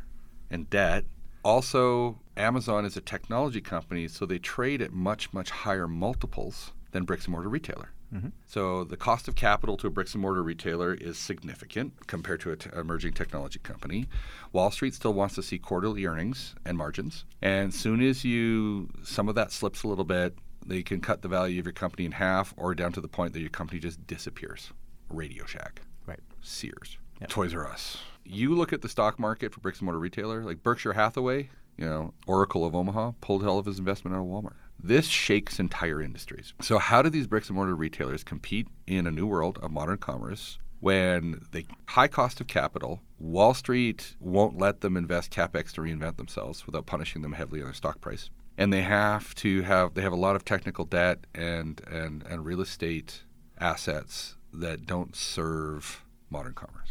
and 0.51 0.71
debt. 0.71 1.05
Also, 1.43 2.21
Amazon 2.37 2.85
is 2.85 2.97
a 2.97 3.01
technology 3.01 3.61
company, 3.61 4.07
so 4.07 4.25
they 4.25 4.39
trade 4.39 4.81
at 4.81 4.93
much, 4.93 5.33
much 5.33 5.51
higher 5.51 5.89
multiples 5.89 6.73
than 6.93 7.05
bricks 7.05 7.25
and 7.25 7.33
mortar 7.33 7.49
retailer. 7.49 7.91
Mm-hmm. 8.15 8.29
So 8.47 8.85
the 8.85 8.97
cost 8.97 9.27
of 9.27 9.35
capital 9.35 9.77
to 9.79 9.89
a 9.89 9.91
bricks 9.91 10.15
and 10.15 10.23
mortar 10.23 10.43
retailer 10.43 10.95
is 10.95 11.19
significant 11.19 12.07
compared 12.07 12.41
to 12.43 12.53
an 12.53 12.59
t- 12.59 12.71
emerging 12.75 13.15
technology 13.15 13.59
company. 13.59 14.07
Wall 14.53 14.71
Street 14.71 14.95
still 14.95 15.13
wants 15.13 15.35
to 15.35 15.43
see 15.43 15.59
quarterly 15.59 16.07
earnings 16.07 16.55
and 16.65 16.79
margins, 16.79 17.25
and 17.43 17.75
soon 17.75 18.01
as 18.01 18.25
you 18.25 18.89
some 19.03 19.29
of 19.29 19.35
that 19.35 19.51
slips 19.51 19.83
a 19.83 19.89
little 19.89 20.05
bit, 20.05 20.39
they 20.65 20.83
can 20.83 21.01
cut 21.01 21.23
the 21.23 21.29
value 21.29 21.59
of 21.59 21.67
your 21.67 21.73
company 21.73 22.05
in 22.05 22.13
half 22.13 22.55
or 22.57 22.75
down 22.75 22.93
to 22.93 23.01
the 23.01 23.09
point 23.09 23.33
that 23.33 23.41
your 23.41 23.51
company 23.51 23.81
just 23.81 24.07
disappears. 24.07 24.73
Radio 25.09 25.45
Shack, 25.45 25.83
right? 26.07 26.21
Sears, 26.41 26.99
yep. 27.21 27.31
Toys 27.31 27.55
R 27.55 27.67
Us. 27.67 27.99
You 28.25 28.55
look 28.55 28.73
at 28.73 28.81
the 28.81 28.89
stock 28.89 29.19
market 29.19 29.53
for 29.53 29.61
bricks 29.61 29.81
and 29.81 29.87
mortar 29.87 29.99
retailer, 29.99 30.45
like 30.45 30.63
Berkshire 30.63 30.95
Hathaway, 30.95 31.51
you 31.77 31.85
know, 31.85 32.15
Oracle 32.27 32.65
of 32.65 32.75
Omaha 32.75 33.13
pulled 33.21 33.43
hell 33.43 33.59
of 33.59 33.67
his 33.67 33.79
investment 33.79 34.17
out 34.17 34.21
of 34.21 34.27
Walmart. 34.27 34.55
This 34.87 35.07
shakes 35.07 35.59
entire 35.59 36.03
industries. 36.03 36.53
So, 36.61 36.77
how 36.77 37.01
do 37.01 37.09
these 37.09 37.27
bricks 37.27 37.49
and 37.49 37.57
mortar 37.57 37.75
retailers 37.75 38.23
compete 38.23 38.69
in 38.87 39.07
a 39.07 39.11
new 39.11 39.27
world 39.27 39.59
of 39.63 39.71
modern 39.71 39.97
commerce 39.97 40.59
when 40.81 41.41
the 41.53 41.65
high 41.87 42.07
cost 42.07 42.39
of 42.43 42.49
capital, 42.49 43.01
Wall 43.19 43.55
Street 43.55 44.15
won't 44.21 44.59
let 44.59 44.83
them 44.83 44.99
invest 44.99 45.33
capex 45.33 45.73
to 45.73 45.81
reinvent 45.81 46.19
themselves 46.19 46.67
without 46.67 46.85
punishing 46.85 47.23
them 47.23 47.33
heavily 47.33 47.63
on 47.63 47.69
their 47.69 47.73
stock 47.73 48.03
price, 48.03 48.29
and 48.59 48.75
they 48.75 48.83
have 48.83 49.35
to 49.37 49.63
have 49.63 49.95
they 49.95 50.03
have 50.03 50.13
a 50.13 50.17
lot 50.17 50.37
of 50.37 50.45
technical 50.45 50.85
debt 50.85 51.21
and 51.35 51.81
and 51.91 52.23
and 52.25 52.45
real 52.45 52.61
estate 52.61 53.23
assets 53.59 54.37
that 54.53 54.85
don't 54.85 55.17
serve 55.17 56.05
modern 56.29 56.53
commerce. 56.53 56.91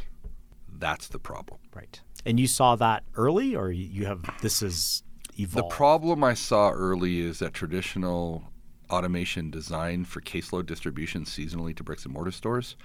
That's 0.67 1.09
the 1.09 1.19
problem. 1.19 1.59
Right. 1.75 2.01
And 2.25 2.39
you 2.39 2.47
saw 2.47 2.75
that 2.77 3.03
early, 3.13 3.55
or 3.55 3.71
you 3.71 4.07
have 4.07 4.25
this 4.41 4.63
is 4.63 5.03
evolve? 5.37 5.69
The 5.69 5.75
problem 5.75 6.23
I 6.23 6.33
saw 6.33 6.71
early 6.71 7.19
is 7.19 7.39
that 7.39 7.53
traditional 7.53 8.43
automation 8.89 9.49
designed 9.49 10.07
for 10.07 10.21
caseload 10.21 10.65
distribution 10.65 11.25
seasonally 11.25 11.75
to 11.75 11.83
bricks 11.83 12.05
and 12.05 12.13
mortar 12.13 12.31
stores 12.31 12.75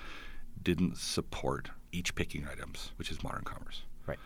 didn't 0.63 0.97
support 0.97 1.71
each 1.93 2.15
picking 2.15 2.47
items, 2.51 2.93
which 2.97 3.11
is 3.11 3.23
modern 3.23 3.45
commerce. 3.45 3.83
Right. 4.07 4.19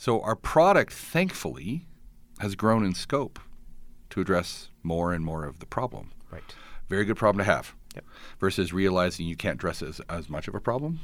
So 0.00 0.22
our 0.22 0.34
product, 0.34 0.94
thankfully, 0.94 1.86
has 2.38 2.54
grown 2.54 2.86
in 2.86 2.94
scope 2.94 3.38
to 4.08 4.22
address 4.22 4.70
more 4.82 5.12
and 5.12 5.22
more 5.22 5.44
of 5.44 5.58
the 5.58 5.66
problem. 5.66 6.12
Right. 6.30 6.54
Very 6.88 7.04
good 7.04 7.18
problem 7.18 7.44
to 7.44 7.52
have. 7.52 7.74
Yep. 7.94 8.04
Versus 8.38 8.72
realizing 8.72 9.26
you 9.26 9.36
can't 9.36 9.56
address 9.56 9.82
as, 9.82 10.00
as 10.08 10.30
much 10.30 10.48
of 10.48 10.54
a 10.54 10.60
problem. 10.60 11.00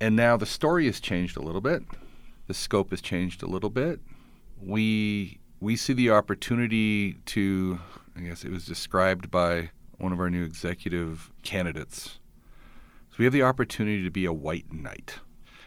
And 0.00 0.16
now 0.16 0.36
the 0.36 0.46
story 0.46 0.86
has 0.86 0.98
changed 0.98 1.36
a 1.36 1.42
little 1.42 1.60
bit. 1.60 1.84
The 2.48 2.54
scope 2.54 2.90
has 2.90 3.00
changed 3.00 3.44
a 3.44 3.46
little 3.46 3.70
bit. 3.70 4.00
We 4.60 5.38
we 5.64 5.76
see 5.76 5.94
the 5.94 6.10
opportunity 6.10 7.14
to, 7.24 7.80
I 8.14 8.20
guess 8.20 8.44
it 8.44 8.50
was 8.50 8.66
described 8.66 9.30
by 9.30 9.70
one 9.96 10.12
of 10.12 10.20
our 10.20 10.28
new 10.28 10.44
executive 10.44 11.30
candidates. 11.42 12.18
So 13.10 13.16
we 13.18 13.24
have 13.24 13.32
the 13.32 13.44
opportunity 13.44 14.04
to 14.04 14.10
be 14.10 14.26
a 14.26 14.32
white 14.32 14.70
knight. 14.70 15.20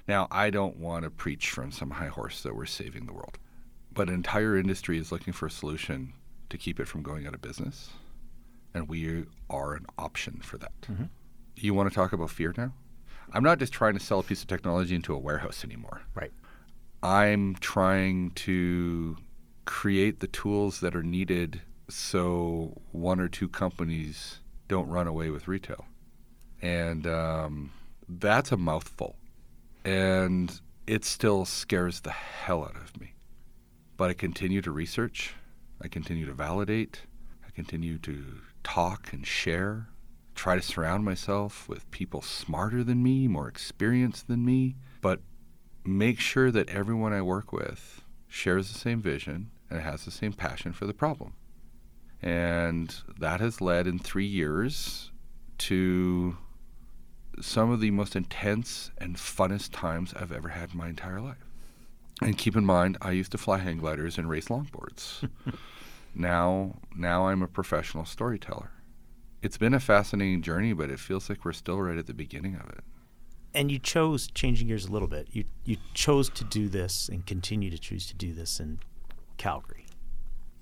Now, 0.08 0.28
I 0.30 0.52
don't 0.52 0.78
want 0.78 1.04
to 1.04 1.10
preach 1.10 1.50
from 1.50 1.72
some 1.72 1.90
high 1.90 2.10
horse 2.10 2.44
that 2.44 2.56
we're 2.56 2.68
saving 2.68 3.08
the 3.08 3.14
world, 3.14 3.40
but 3.92 4.08
an 4.08 4.14
entire 4.14 4.56
industry 4.56 5.00
is 5.00 5.12
looking 5.12 5.34
for 5.34 5.48
a 5.48 5.52
solution 5.52 6.14
to 6.52 6.60
keep 6.60 6.80
it 6.80 6.88
from 6.88 7.02
going 7.02 7.26
out 7.26 7.34
of 7.34 7.42
business, 7.42 7.90
and 8.76 8.88
we 8.88 9.26
are 9.50 9.74
an 9.74 9.88
option 9.98 10.42
for 10.44 10.60
that. 10.60 10.80
Mm-hmm. 10.82 11.06
You 11.56 11.74
want 11.74 11.90
to 11.90 11.96
talk 11.96 12.14
about 12.14 12.30
fear 12.30 12.54
now? 12.56 12.72
I'm 13.34 13.44
not 13.44 13.58
just 13.58 13.74
trying 13.74 13.96
to 13.96 14.00
sell 14.00 14.20
a 14.20 14.24
piece 14.24 14.44
of 14.44 14.48
technology 14.48 14.94
into 14.94 15.16
a 15.16 15.18
warehouse 15.18 15.64
anymore. 15.64 16.04
Right. 16.14 16.32
I'm 17.02 17.56
trying 17.56 18.32
to 18.32 19.18
create 19.68 20.22
the 20.22 20.28
tools 20.28 20.80
that 20.80 20.96
are 20.96 21.04
needed 21.04 21.62
so 21.90 22.82
one 22.92 23.20
or 23.20 23.28
two 23.28 23.50
companies 23.50 24.40
don't 24.68 24.88
run 24.88 25.08
away 25.08 25.30
with 25.30 25.48
retail. 25.48 25.86
And 26.62 27.06
um, 27.06 27.72
that's 28.08 28.52
a 28.52 28.58
mouthful. 28.58 29.18
And 29.86 30.60
it 30.88 31.06
still 31.06 31.46
scares 31.46 32.00
the 32.00 32.12
hell 32.12 32.64
out 32.64 32.78
of 32.78 33.00
me. 33.00 33.14
But 33.98 34.10
I 34.10 34.14
continue 34.14 34.62
to 34.62 34.72
research, 34.72 35.36
I 35.82 35.90
continue 35.90 36.26
to 36.26 36.34
validate, 36.34 37.02
I 37.46 37.52
continue 37.52 37.98
to 38.00 38.24
talk 38.64 39.12
and 39.12 39.28
share, 39.28 39.90
try 40.34 40.56
to 40.56 40.62
surround 40.62 41.04
myself 41.04 41.68
with 41.68 41.90
people 41.92 42.22
smarter 42.22 42.84
than 42.84 43.04
me, 43.04 43.28
more 43.28 43.48
experienced 43.48 44.28
than 44.28 44.46
me, 44.46 44.76
but 45.02 45.20
make 45.84 46.20
sure 46.20 46.52
that 46.52 46.70
everyone 46.70 47.12
I 47.12 47.22
work 47.22 47.52
with 47.52 48.02
shares 48.28 48.72
the 48.72 48.80
same 48.80 49.02
vision 49.02 49.52
and 49.70 49.82
has 49.82 50.06
the 50.06 50.12
same 50.12 50.34
passion 50.34 50.74
for 50.74 50.86
the 50.86 50.94
problem. 50.94 51.34
And 52.22 52.96
that 53.20 53.40
has 53.42 53.62
led 53.62 53.88
in 53.88 54.00
three 54.00 54.26
years 54.26 55.12
to 55.60 56.38
some 57.42 57.72
of 57.72 57.80
the 57.80 57.92
most 57.92 58.16
intense 58.16 58.92
and 58.98 59.16
funnest 59.16 59.70
times 59.72 60.14
I've 60.16 60.32
ever 60.32 60.50
had 60.50 60.72
in 60.72 60.78
my 60.78 60.90
entire 60.90 61.22
life. 61.22 61.46
And 62.22 62.38
keep 62.38 62.56
in 62.56 62.66
mind, 62.66 62.98
I 63.02 63.12
used 63.12 63.32
to 63.34 63.38
fly 63.38 63.60
hang 63.60 63.78
gliders 63.78 64.18
and 64.18 64.28
race 64.28 64.48
longboards. 64.48 65.30
now, 66.16 66.78
now 66.96 67.28
I'm 67.28 67.44
a 67.44 67.48
professional 67.48 68.06
storyteller. 68.06 68.72
It's 69.44 69.58
been 69.58 69.76
a 69.76 69.80
fascinating 69.80 70.42
journey, 70.42 70.74
but 70.74 70.90
it 70.90 71.00
feels 71.00 71.30
like 71.30 71.46
we're 71.46 71.54
still 71.54 71.80
right 71.80 71.98
at 71.98 72.08
the 72.08 72.14
beginning 72.16 72.56
of 72.56 72.68
it. 72.70 72.84
And 73.54 73.72
you 73.72 73.78
chose 73.78 74.28
changing 74.28 74.68
gears 74.68 74.86
a 74.86 74.92
little 74.92 75.08
bit. 75.08 75.28
You 75.32 75.46
you 75.64 75.78
chose 75.94 76.30
to 76.30 76.44
do 76.44 76.70
this 76.70 77.08
and 77.08 77.26
continue 77.26 77.70
to 77.70 77.78
choose 77.78 78.06
to 78.08 78.16
do 78.16 78.34
this 78.34 78.60
in 78.60 78.80
Calgary. 79.38 79.86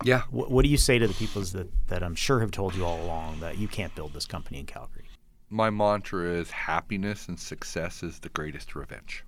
Yeah. 0.03 0.23
What, 0.29 0.51
what 0.51 0.63
do 0.63 0.69
you 0.69 0.77
say 0.77 0.99
to 0.99 1.07
the 1.07 1.13
people 1.13 1.41
that, 1.41 1.67
that 1.87 2.03
I'm 2.03 2.15
sure 2.15 2.39
have 2.39 2.51
told 2.51 2.75
you 2.75 2.85
all 2.85 3.01
along 3.03 3.39
that 3.39 3.57
you 3.57 3.67
can't 3.67 3.93
build 3.95 4.13
this 4.13 4.25
company 4.25 4.59
in 4.59 4.65
Calgary? 4.65 5.05
My 5.49 5.69
mantra 5.69 6.25
is 6.25 6.51
happiness 6.51 7.27
and 7.27 7.39
success 7.39 8.03
is 8.03 8.19
the 8.19 8.29
greatest 8.29 8.75
revenge. 8.75 9.23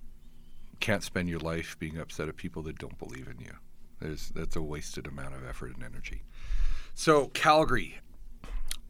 can't 0.80 1.02
spend 1.02 1.28
your 1.28 1.40
life 1.40 1.76
being 1.78 1.98
upset 1.98 2.28
at 2.28 2.36
people 2.36 2.62
that 2.62 2.78
don't 2.78 2.98
believe 2.98 3.28
in 3.28 3.40
you. 3.40 3.52
There's, 4.00 4.28
that's 4.30 4.56
a 4.56 4.62
wasted 4.62 5.06
amount 5.06 5.34
of 5.34 5.44
effort 5.48 5.74
and 5.74 5.82
energy. 5.82 6.22
So, 6.94 7.28
Calgary, 7.28 7.98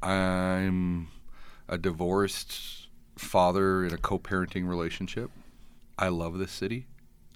I'm 0.03 1.09
a 1.69 1.79
divorced 1.79 2.89
father 3.17 3.85
in 3.85 3.93
a 3.93 3.99
co 3.99 4.19
parenting 4.19 4.69
relationship. 4.69 5.31
I 5.99 6.09
love 6.09 6.39
this 6.39 6.53
city. 6.53 6.87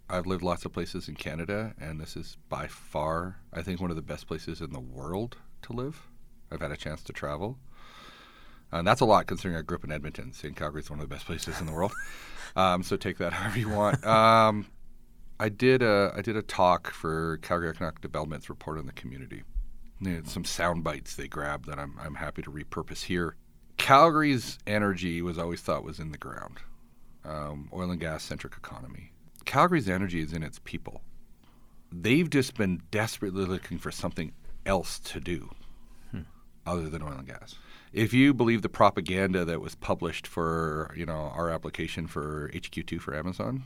I've 0.09 0.27
lived 0.27 0.43
lots 0.43 0.65
of 0.65 0.73
places 0.73 1.09
in 1.09 1.15
Canada, 1.15 1.75
and 1.81 2.01
this 2.01 2.17
is 2.17 2.37
by 2.49 2.67
far, 2.67 3.37
I 3.53 3.63
think, 3.63 3.81
one 3.81 3.91
of 3.91 3.97
the 3.97 4.03
best 4.03 4.27
places 4.27 4.61
in 4.61 4.73
the 4.73 4.81
world 4.81 5.37
to 5.63 5.73
live. 5.73 6.09
I've 6.51 6.61
had 6.61 6.71
a 6.71 6.77
chance 6.77 7.03
to 7.05 7.13
travel. 7.13 7.59
And 8.71 8.87
that's 8.87 9.01
a 9.01 9.05
lot 9.05 9.27
considering 9.27 9.57
I 9.59 9.63
grew 9.63 9.77
up 9.77 9.85
in 9.85 9.93
Edmonton. 9.93 10.33
St. 10.33 10.57
Calgary 10.57 10.81
is 10.81 10.91
one 10.91 10.99
of 10.99 11.09
the 11.09 11.15
best 11.15 11.27
places 11.27 11.61
in 11.61 11.67
the 11.67 11.73
world. 11.73 11.93
Um, 12.55 12.83
so 12.83 12.97
take 12.97 13.17
that 13.17 13.33
however 13.33 13.59
you 13.59 13.71
want. 13.71 14.05
Um, 14.07 14.67
I 15.41 15.49
did 15.49 15.83
a 15.83 16.13
I 16.15 16.21
did 16.21 16.37
a 16.37 16.43
talk 16.43 16.91
for 16.91 17.39
Calgary 17.39 17.71
Economic 17.71 18.01
Development's 18.01 18.51
report 18.51 18.79
on 18.79 18.85
the 18.85 18.93
community. 18.93 19.43
some 20.25 20.45
sound 20.45 20.85
bites 20.85 21.17
they 21.17 21.29
grabbed 21.29 21.67
that 21.67 21.79
I'm 21.79 21.99
I'm 21.99 22.17
happy 22.17 22.43
to 22.43 22.51
repurpose 22.51 23.05
here. 23.05 23.37
Calgary's 23.79 24.59
energy 24.67 25.23
was 25.23 25.39
always 25.39 25.63
thought 25.63 25.83
was 25.83 25.99
in 25.99 26.13
the 26.13 26.19
ground, 26.19 26.59
um, 27.25 27.71
oil 27.73 27.91
and 27.91 28.01
gas 28.01 28.23
centric 28.23 28.55
economy. 28.55 29.12
Calgary's 29.45 29.89
energy 29.89 30.21
is 30.21 30.33
in 30.33 30.43
its 30.43 30.61
people. 30.65 31.03
They've 31.91 32.29
just 32.29 32.57
been 32.57 32.83
desperately 32.91 33.45
looking 33.45 33.79
for 33.79 33.91
something 33.91 34.33
else 34.65 34.99
to 35.01 35.21
do 35.21 35.51
hmm. 36.11 36.23
other 36.67 36.89
than 36.89 37.03
oil 37.03 37.13
and 37.19 37.27
gas. 37.27 37.57
If 37.93 38.15
you 38.15 38.33
believe 38.33 38.63
the 38.63 38.71
propaganda 38.71 39.45
that 39.45 39.61
was 39.61 39.75
published 39.75 40.27
for, 40.27 40.95
you 40.97 41.05
know, 41.05 41.31
our 41.35 41.51
application 41.51 42.07
for 42.07 42.51
HQ2 42.55 43.01
for 43.01 43.15
Amazon, 43.15 43.65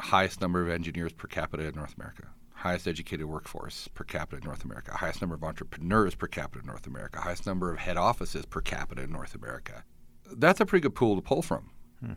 highest 0.00 0.40
number 0.40 0.60
of 0.60 0.68
engineers 0.68 1.12
per 1.12 1.28
capita 1.28 1.64
in 1.64 1.74
North 1.76 1.94
America, 1.96 2.24
highest 2.52 2.88
educated 2.88 3.26
workforce 3.26 3.86
per 3.88 4.02
capita 4.02 4.38
in 4.38 4.44
North 4.44 4.64
America, 4.64 4.96
highest 4.96 5.20
number 5.20 5.36
of 5.36 5.44
entrepreneurs 5.44 6.16
per 6.16 6.26
capita 6.26 6.60
in 6.60 6.66
North 6.66 6.88
America, 6.88 7.20
highest 7.20 7.46
number 7.46 7.70
of 7.70 7.78
head 7.78 7.96
offices 7.96 8.44
per 8.46 8.60
capita 8.60 9.02
in 9.02 9.12
North 9.12 9.36
America. 9.36 9.84
That's 10.32 10.60
a 10.60 10.66
pretty 10.66 10.82
good 10.82 10.96
pool 10.96 11.14
to 11.14 11.22
pull 11.22 11.42
from. 11.42 11.70
Hmm. 12.00 12.12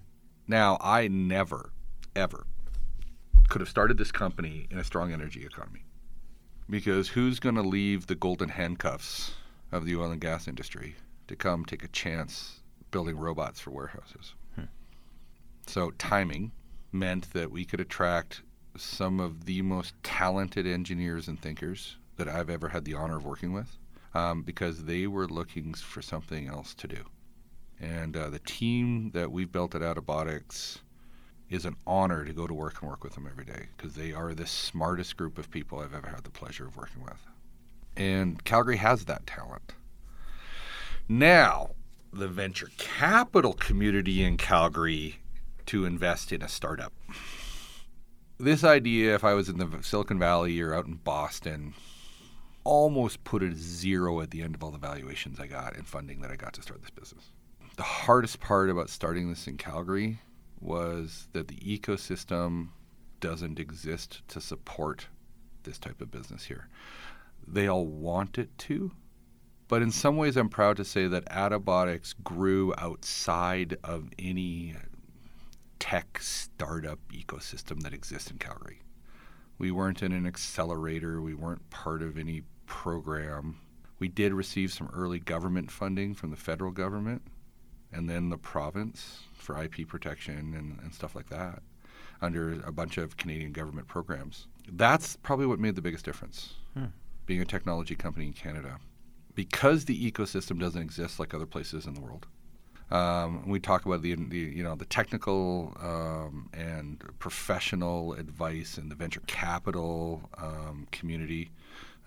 Now, 0.48 0.80
I 0.82 1.08
never, 1.08 1.74
ever 2.16 2.48
could 3.50 3.62
have 3.62 3.70
started 3.70 3.98
this 3.98 4.12
company 4.12 4.68
in 4.70 4.78
a 4.78 4.84
strong 4.84 5.12
energy 5.12 5.44
economy 5.44 5.84
because 6.70 7.10
who's 7.10 7.40
going 7.40 7.56
to 7.56 7.62
leave 7.62 8.08
the 8.08 8.16
golden 8.16 8.50
handcuffs 8.50 9.34
of 9.72 9.86
the 9.86 9.96
oil 9.96 10.12
and 10.12 10.22
gas 10.22 10.48
industry 10.48 10.96
to 11.28 11.36
come 11.36 11.66
take 11.66 11.84
a 11.84 11.88
chance 11.88 12.60
building 12.92 13.18
robots 13.18 13.60
for 13.60 13.72
warehouses? 13.72 14.34
Hmm. 14.56 14.66
So, 15.68 15.92
timing 15.92 16.52
meant 16.92 17.32
that 17.34 17.52
we 17.52 17.66
could 17.66 17.80
attract 17.80 18.44
some 18.78 19.20
of 19.20 19.46
the 19.46 19.62
most 19.62 19.94
talented 20.04 20.66
engineers 20.66 21.28
and 21.28 21.42
thinkers 21.42 21.98
that 22.18 22.28
I've 22.28 22.50
ever 22.50 22.70
had 22.70 22.86
the 22.86 22.94
honor 22.94 23.18
of 23.18 23.26
working 23.26 23.54
with 23.54 23.78
um, 24.14 24.44
because 24.44 24.86
they 24.86 25.08
were 25.08 25.28
looking 25.28 25.74
for 25.74 26.02
something 26.02 26.48
else 26.48 26.74
to 26.76 26.88
do. 26.88 27.04
And 27.80 28.16
uh, 28.16 28.30
the 28.30 28.40
team 28.40 29.12
that 29.12 29.32
we've 29.32 29.52
built 29.52 29.74
at 29.74 29.82
Attabotics 29.82 30.80
is 31.50 31.66
an 31.66 31.76
honor 31.88 32.24
to 32.26 32.34
go 32.34 32.46
to 32.46 32.54
work 32.54 32.82
and 32.82 32.90
work 32.90 33.04
with 33.04 33.16
them 33.16 33.28
every 33.30 33.46
day 33.46 33.68
because 33.76 33.96
they 33.96 34.14
are 34.14 34.34
the 34.34 34.46
smartest 34.46 35.18
group 35.18 35.38
of 35.38 35.50
people 35.50 35.80
I've 35.80 35.94
ever 35.94 36.08
had 36.08 36.24
the 36.24 36.30
pleasure 36.30 36.66
of 36.66 36.78
working 36.78 37.04
with. 37.04 37.26
And 37.98 38.44
Calgary 38.44 38.78
has 38.78 39.06
that 39.06 39.26
talent. 39.26 39.74
Now, 41.08 41.72
the 42.14 42.28
venture 42.28 42.70
capital 42.78 43.54
community 43.54 44.24
in 44.24 44.38
Calgary 44.38 45.20
to 45.66 45.86
invest 45.86 46.32
in 46.32 46.42
a 46.42 46.48
startup. 46.48 46.94
This 48.38 48.64
idea, 48.64 49.16
if 49.16 49.24
I 49.24 49.34
was 49.34 49.50
in 49.50 49.58
the 49.58 49.68
Silicon 49.82 50.20
Valley 50.20 50.60
or 50.62 50.74
out 50.74 50.86
in 50.86 50.96
Boston, 50.96 51.74
almost 52.64 53.24
put 53.24 53.44
a 53.44 53.54
zero 53.54 54.22
at 54.22 54.32
the 54.32 54.42
end 54.42 54.56
of 54.56 54.64
all 54.64 54.72
the 54.72 54.78
valuations 54.78 55.40
I 55.40 55.48
got 55.48 55.76
and 55.76 55.88
funding 55.88 56.22
that 56.22 56.32
I 56.32 56.36
got 56.36 56.54
to 56.54 56.62
start 56.62 56.82
this 56.82 56.92
business. 56.92 57.32
The 57.76 57.84
hardest 57.84 58.40
part 58.40 58.70
about 58.70 58.90
starting 58.90 59.30
this 59.30 59.48
in 59.48 59.58
Calgary 59.58 60.20
was 60.62 61.28
that 61.34 61.48
the 61.48 61.56
ecosystem 61.56 62.70
doesn't 63.20 63.60
exist 63.60 64.22
to 64.28 64.42
support 64.42 65.08
this 65.64 65.78
type 65.78 66.02
of 66.02 66.12
business 66.12 66.46
here. 66.46 66.68
They 67.48 67.68
all 67.68 67.86
want 67.86 68.38
it 68.38 68.58
to, 68.60 68.92
but 69.68 69.82
in 69.82 69.92
some 69.92 70.18
ways, 70.18 70.36
I'm 70.36 70.50
proud 70.50 70.78
to 70.78 70.86
say 70.86 71.08
that 71.08 71.26
Attabotics 71.26 72.16
grew 72.24 72.74
outside 72.78 73.78
of 73.84 74.10
any 74.18 74.76
tech 75.78 76.20
startup 76.22 77.00
ecosystem 77.14 77.82
that 77.84 77.94
exists 77.94 78.32
in 78.32 78.38
Calgary. 78.38 78.82
We 79.60 79.72
weren't 79.72 80.02
in 80.02 80.12
an 80.12 80.26
accelerator, 80.26 81.22
we 81.22 81.34
weren't 81.34 81.70
part 81.70 82.02
of 82.02 82.18
any 82.18 82.44
program. 82.66 83.60
We 84.00 84.08
did 84.08 84.34
receive 84.34 84.72
some 84.72 84.90
early 84.94 85.20
government 85.20 85.70
funding 85.70 86.16
from 86.16 86.32
the 86.32 86.38
federal 86.38 86.72
government 86.72 87.22
and 87.92 88.10
then 88.10 88.30
the 88.30 88.38
province 88.38 89.24
for 89.34 89.62
IP 89.62 89.88
protection 89.88 90.54
and, 90.56 90.80
and 90.82 90.94
stuff 90.94 91.16
like 91.16 91.30
that 91.30 91.62
under 92.22 92.62
a 92.66 92.72
bunch 92.72 92.98
of 92.98 93.18
Canadian 93.18 93.52
government 93.52 93.88
programs. 93.88 94.48
That's 94.72 95.16
probably 95.18 95.46
what 95.46 95.60
made 95.60 95.76
the 95.76 95.82
biggest 95.82 96.06
difference, 96.06 96.54
hmm. 96.74 96.86
being 97.26 97.42
a 97.42 97.46
technology 97.46 97.96
company 97.96 98.28
in 98.28 98.34
Canada. 98.34 98.78
Because 99.36 99.86
the 99.86 100.12
ecosystem 100.12 100.60
doesn't 100.60 100.82
exist 100.82 101.20
like 101.20 101.34
other 101.34 101.46
places 101.46 101.86
in 101.86 101.94
the 101.94 102.02
world. 102.02 102.28
Um, 102.92 103.48
we 103.48 103.60
talk 103.60 103.86
about 103.86 104.02
the, 104.02 104.16
the, 104.16 104.38
you 104.38 104.64
know 104.64 104.76
the 104.76 104.86
technical 104.86 105.78
um, 105.80 106.50
and 106.54 107.04
professional 107.20 108.14
advice 108.14 108.80
in 108.80 108.90
the 108.90 108.96
venture 108.96 109.22
capital 109.28 110.28
um, 110.38 110.88
community. 110.92 111.52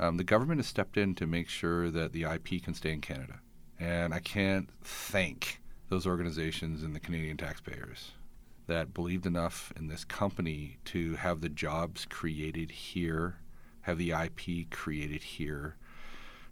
Um, 0.01 0.17
the 0.17 0.25
government 0.25 0.59
has 0.59 0.67
stepped 0.67 0.97
in 0.97 1.15
to 1.15 1.27
make 1.27 1.49
sure 1.49 1.91
that 1.91 2.12
the 2.12 2.25
IP 2.25 2.62
can 2.65 2.75
stay 2.75 2.93
in 2.93 3.01
Canada, 3.01 3.41
and 3.79 4.12
I 4.12 4.19
can't 4.19 4.69
thank 4.83 5.62
those 5.93 6.07
organizations 6.07 6.83
and 6.83 6.95
the 6.95 7.01
Canadian 7.01 7.37
taxpayers 7.37 8.13
that 8.67 8.95
believed 8.95 9.27
enough 9.27 9.75
in 9.77 9.88
this 9.88 10.07
company 10.07 10.79
to 10.87 11.16
have 11.16 11.43
the 11.43 11.51
jobs 11.51 12.07
created 12.09 12.71
here, 12.71 13.37
have 13.83 13.99
the 13.99 14.11
IP 14.11 14.71
created 14.71 15.23
here, 15.23 15.77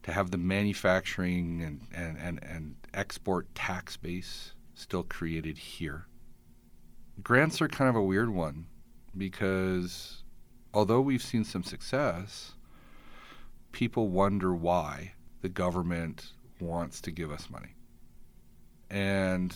to 0.02 0.12
have 0.12 0.30
the 0.30 0.36
manufacturing 0.36 1.62
and, 1.62 1.80
and, 1.94 2.18
and, 2.18 2.44
and 2.44 2.74
export 2.92 3.52
tax 3.54 3.96
base 3.96 4.52
still 4.74 5.04
created 5.04 5.56
here. 5.56 6.04
Grants 7.22 7.62
are 7.62 7.68
kind 7.68 7.88
of 7.88 7.96
a 7.96 8.02
weird 8.02 8.28
one 8.28 8.66
because 9.16 10.22
although 10.74 11.00
we've 11.00 11.22
seen 11.22 11.44
some 11.44 11.64
success, 11.64 12.52
people 13.72 14.08
wonder 14.08 14.54
why 14.54 15.14
the 15.40 15.48
government 15.48 16.32
wants 16.60 17.00
to 17.00 17.10
give 17.10 17.32
us 17.32 17.48
money. 17.48 17.74
And 18.90 19.54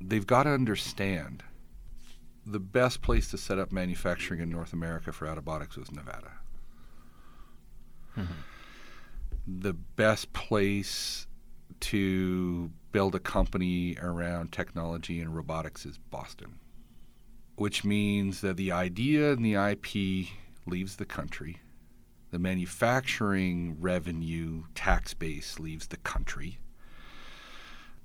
they've 0.00 0.26
got 0.26 0.44
to 0.44 0.50
understand 0.50 1.44
the 2.46 2.60
best 2.60 3.00
place 3.00 3.30
to 3.30 3.38
set 3.38 3.58
up 3.58 3.72
manufacturing 3.72 4.40
in 4.40 4.50
North 4.50 4.72
America 4.72 5.12
for 5.12 5.26
Attabotics 5.26 5.76
was 5.76 5.90
Nevada. 5.92 6.32
Mm-hmm. 8.16 8.32
The 9.46 9.72
best 9.72 10.32
place 10.32 11.26
to 11.80 12.70
build 12.92 13.14
a 13.14 13.20
company 13.20 13.96
around 14.00 14.52
technology 14.52 15.20
and 15.20 15.34
robotics 15.34 15.84
is 15.84 15.98
Boston, 15.98 16.58
which 17.56 17.84
means 17.84 18.40
that 18.40 18.56
the 18.56 18.72
idea 18.72 19.32
and 19.32 19.44
the 19.44 19.54
IP 19.54 20.28
leaves 20.66 20.96
the 20.96 21.04
country, 21.04 21.58
the 22.30 22.38
manufacturing 22.38 23.76
revenue 23.80 24.64
tax 24.74 25.12
base 25.14 25.58
leaves 25.58 25.88
the 25.88 25.96
country, 25.98 26.58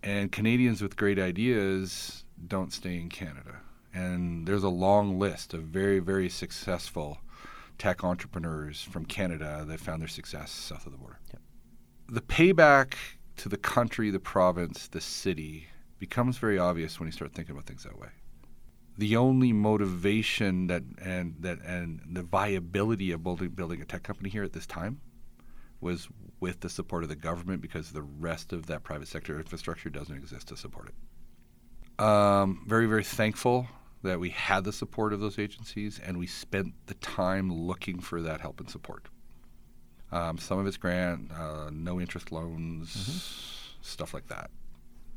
and 0.03 0.31
Canadians 0.31 0.81
with 0.81 0.95
great 0.95 1.19
ideas 1.19 2.23
don't 2.47 2.71
stay 2.71 2.95
in 2.95 3.09
Canada. 3.09 3.57
And 3.93 4.47
there's 4.47 4.63
a 4.63 4.69
long 4.69 5.19
list 5.19 5.53
of 5.53 5.63
very, 5.63 5.99
very 5.99 6.29
successful 6.29 7.19
tech 7.77 8.03
entrepreneurs 8.03 8.81
from 8.83 9.05
Canada 9.05 9.65
that 9.67 9.79
found 9.79 10.01
their 10.01 10.07
success 10.07 10.51
south 10.51 10.85
of 10.85 10.91
the 10.91 10.97
border. 10.97 11.19
Yep. 11.33 11.41
The 12.09 12.21
payback 12.21 12.95
to 13.37 13.49
the 13.49 13.57
country, 13.57 14.09
the 14.11 14.19
province, 14.19 14.87
the 14.87 15.01
city 15.01 15.67
becomes 15.97 16.37
very 16.37 16.57
obvious 16.57 16.99
when 16.99 17.07
you 17.07 17.11
start 17.11 17.33
thinking 17.33 17.53
about 17.53 17.65
things 17.65 17.83
that 17.83 17.97
way. 17.97 18.09
The 18.97 19.15
only 19.15 19.53
motivation 19.53 20.67
that 20.67 20.83
and 21.01 21.35
that 21.39 21.61
and 21.61 22.01
the 22.11 22.23
viability 22.23 23.11
of 23.11 23.23
building 23.23 23.49
building 23.49 23.81
a 23.81 23.85
tech 23.85 24.03
company 24.03 24.29
here 24.29 24.43
at 24.43 24.51
this 24.51 24.65
time 24.65 24.99
was 25.79 26.09
with 26.39 26.61
the 26.61 26.69
support 26.69 27.03
of 27.03 27.09
the 27.09 27.15
government 27.15 27.61
because 27.61 27.91
the 27.91 28.01
rest 28.01 28.53
of 28.53 28.67
that 28.67 28.83
private 28.83 29.07
sector 29.07 29.37
infrastructure 29.37 29.89
doesn't 29.89 30.15
exist 30.15 30.47
to 30.47 30.57
support 30.57 30.89
it. 30.89 32.03
Um, 32.03 32.63
very, 32.67 32.85
very 32.85 33.03
thankful 33.03 33.67
that 34.03 34.19
we 34.19 34.29
had 34.29 34.63
the 34.63 34.71
support 34.71 35.11
of 35.11 35.19
those 35.19 35.37
agencies 35.37 35.99
and 36.03 36.17
we 36.17 36.27
spent 36.27 36.73
the 36.85 36.93
time 36.95 37.51
looking 37.51 37.99
for 37.99 38.21
that 38.21 38.39
help 38.39 38.59
and 38.59 38.69
support. 38.69 39.07
Um, 40.11 40.37
some 40.37 40.57
of 40.57 40.65
it's 40.65 40.77
grant, 40.77 41.31
uh, 41.31 41.69
no 41.71 41.99
interest 41.99 42.31
loans, 42.31 42.95
mm-hmm. 42.95 43.81
stuff 43.81 44.13
like 44.13 44.27
that. 44.27 44.49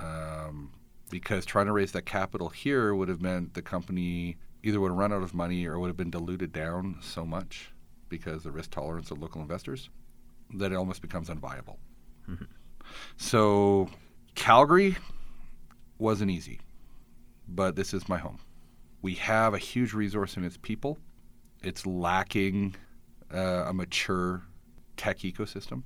Um, 0.01 0.73
because 1.11 1.47
trying 1.47 1.67
to 1.67 1.73
raise 1.73 1.93
that 1.93 2.07
capital 2.07 2.49
here 2.49 2.95
would 2.95 3.09
have 3.09 3.23
meant 3.23 3.55
the 3.55 3.63
company 3.63 4.37
either 4.63 4.81
would 4.81 4.91
have 4.91 4.99
run 4.99 5.13
out 5.13 5.23
of 5.23 5.35
money 5.35 5.67
or 5.67 5.79
would 5.79 5.89
have 5.89 5.97
been 5.97 6.11
diluted 6.11 6.53
down 6.53 6.97
so 7.01 7.25
much 7.25 7.73
because 8.09 8.43
the 8.43 8.51
risk 8.51 8.71
tolerance 8.71 9.11
of 9.11 9.21
local 9.21 9.41
investors 9.41 9.89
that 10.55 10.73
it 10.73 10.75
almost 10.75 11.03
becomes 11.03 11.29
unviable. 11.29 11.77
Mm-hmm. 12.29 12.45
So 13.17 13.89
Calgary 14.35 14.97
wasn't 15.99 16.31
easy, 16.31 16.61
but 17.49 17.77
this 17.77 17.95
is 17.95 18.09
my 18.09 18.19
home. 18.19 18.39
We 19.03 19.15
have 19.15 19.55
a 19.55 19.59
huge 19.59 19.93
resource 19.93 20.37
in 20.37 20.45
its 20.45 20.57
people. 20.57 20.99
It's 21.63 21.87
lacking 21.87 22.75
uh, 23.33 23.65
a 23.67 23.73
mature 23.73 24.43
tech 24.97 25.19
ecosystem, 25.19 25.83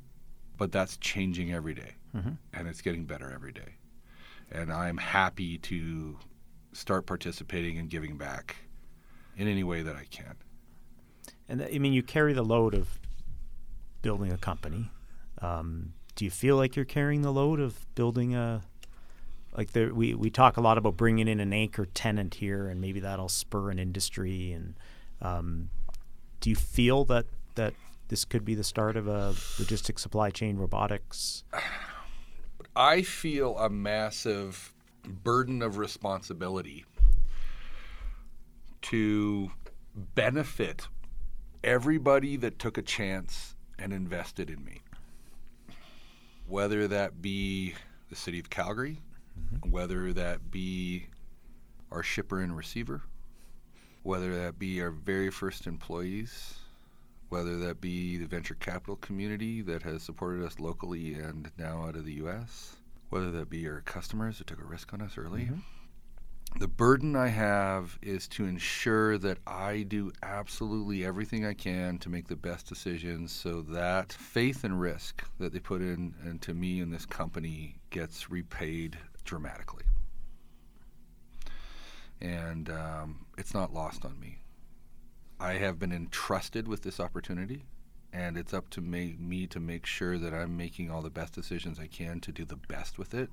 but 0.57 0.73
that's 0.73 0.97
changing 0.99 1.53
every 1.53 1.75
day, 1.75 1.95
mm-hmm. 2.15 2.31
and 2.53 2.69
it's 2.69 2.83
getting 2.83 3.05
better 3.05 3.31
every 3.33 3.53
day. 3.53 3.77
And 4.51 4.73
I'm 4.73 4.97
happy 4.97 5.59
to 5.59 6.19
start 6.73 7.07
participating 7.07 7.79
and 7.79 7.89
giving 7.89 8.17
back 8.17 8.57
in 9.37 9.49
any 9.49 9.65
way 9.65 9.83
that 9.83 9.97
I 9.97 10.05
can. 10.11 10.37
And 11.49 11.63
I 11.63 11.79
mean, 11.79 11.93
you 11.93 12.03
carry 12.03 12.33
the 12.33 12.43
load 12.43 12.75
of 12.75 13.01
building 14.07 14.33
a 14.33 14.39
company. 14.39 14.89
Um, 15.43 15.93
do 16.15 16.25
you 16.25 16.31
feel 16.31 16.55
like 16.57 16.77
you're 16.77 16.85
carrying 16.85 17.23
the 17.23 17.33
load 17.33 17.59
of 17.59 17.93
building 17.97 18.37
a 18.37 18.63
like 19.57 19.73
there, 19.73 19.93
we 19.93 20.15
we 20.15 20.31
talk 20.31 20.57
a 20.57 20.61
lot 20.61 20.79
about 20.79 20.97
bringing 20.97 21.27
in 21.27 21.41
an 21.41 21.53
anchor 21.53 21.87
tenant 21.87 22.35
here, 22.35 22.69
and 22.69 22.81
maybe 22.81 23.01
that'll 23.01 23.29
spur 23.29 23.69
an 23.73 23.81
industry. 23.81 24.53
And 24.53 24.75
um, 25.21 25.71
do 26.41 26.51
you 26.51 26.55
feel 26.55 27.05
that 27.07 27.27
that 27.57 27.75
this 28.07 28.25
could 28.25 28.45
be 28.45 28.55
the 28.55 28.63
start 28.63 28.97
of 28.97 29.09
a 29.09 29.35
logistics 29.59 30.03
supply 30.03 30.31
chain 30.31 30.57
robotics? 30.57 31.43
I 32.77 33.03
feel 33.03 33.59
a 33.59 33.69
massive 33.69 34.73
burden 35.03 35.63
of 35.63 35.79
responsibility 35.79 36.85
to 38.83 39.51
benefit 40.15 40.87
everybody 41.65 42.37
that 42.37 42.61
took 42.61 42.79
a 42.79 42.83
chance 42.83 43.56
and 43.79 43.93
invested 43.93 44.51
in 44.51 44.65
me. 44.65 44.83
Whether 46.47 46.89
that 46.89 47.21
be 47.21 47.75
the 48.09 48.17
city 48.17 48.39
of 48.39 48.51
Calgary, 48.51 48.99
mm-hmm. 49.39 49.71
whether 49.71 50.13
that 50.13 50.51
be 50.51 51.07
our 51.91 52.03
shipper 52.03 52.41
and 52.41 52.57
receiver, 52.57 53.03
whether 54.03 54.43
that 54.43 54.59
be 54.59 54.81
our 54.81 54.91
very 54.91 55.31
first 55.31 55.67
employees, 55.67 56.59
whether 57.29 57.59
that 57.59 57.81
be 57.81 58.17
the 58.17 58.27
venture 58.27 58.55
capital 58.55 58.97
community 58.97 59.63
that 59.63 59.83
has 59.83 60.03
supported 60.03 60.45
us 60.45 60.61
locally 60.61 61.15
and 61.15 61.51
now 61.59 61.85
out 61.85 61.97
of 61.97 62.05
the 62.05 62.15
U.S., 62.15 62.77
whether 63.11 63.31
that 63.33 63.51
be 63.51 63.67
our 63.69 63.81
customers 63.81 64.39
that 64.39 64.47
took 64.47 64.61
a 64.61 64.65
risk 64.65 64.93
on 64.93 65.03
us 65.03 65.19
early. 65.19 65.43
Mm-hmm 65.43 65.76
the 66.59 66.69
burden 66.69 67.17
I 67.17 67.29
have 67.29 67.99
is 68.01 68.27
to 68.29 68.45
ensure 68.45 69.19
that 69.19 69.39
I 69.47 69.83
do 69.83 70.13
absolutely 70.23 71.05
everything 71.05 71.45
I 71.45 71.53
can 71.53 71.99
to 71.99 72.09
make 72.09 72.29
the 72.29 72.37
best 72.37 72.67
decisions 72.67 73.31
so 73.33 73.61
that 73.63 74.13
faith 74.13 74.65
and 74.65 74.81
risk 74.81 75.23
that 75.39 75.53
they 75.53 75.59
put 75.59 75.83
in 75.83 76.15
into 76.25 76.55
me 76.55 76.81
and 76.81 76.93
this 76.93 77.05
company 77.05 77.77
gets 77.91 78.31
repaid 78.31 78.99
dramatically. 79.25 79.85
And 82.23 82.71
um, 82.71 83.27
it's 83.37 83.53
not 83.53 83.75
lost 83.75 84.07
on 84.07 84.19
me. 84.19 84.39
I 85.39 85.55
have 85.55 85.79
been 85.79 85.93
entrusted 85.93 86.67
with 86.67 86.83
this 86.83 86.99
opportunity, 86.99 87.67
and 88.15 88.39
it's 88.39 88.55
up 88.55 88.71
to 88.71 88.81
me, 88.81 89.17
me 89.19 89.47
to 89.49 89.61
make 89.61 89.85
sure 89.85 90.17
that 90.17 90.33
I'm 90.33 90.57
making 90.57 90.91
all 90.91 91.03
the 91.03 91.11
best 91.11 91.35
decisions 91.35 91.79
I 91.79 91.87
can 91.87 92.21
to 92.21 92.33
do 92.33 92.47
the 92.47 92.57
best 92.57 92.99
with 92.99 93.13
it 93.13 93.29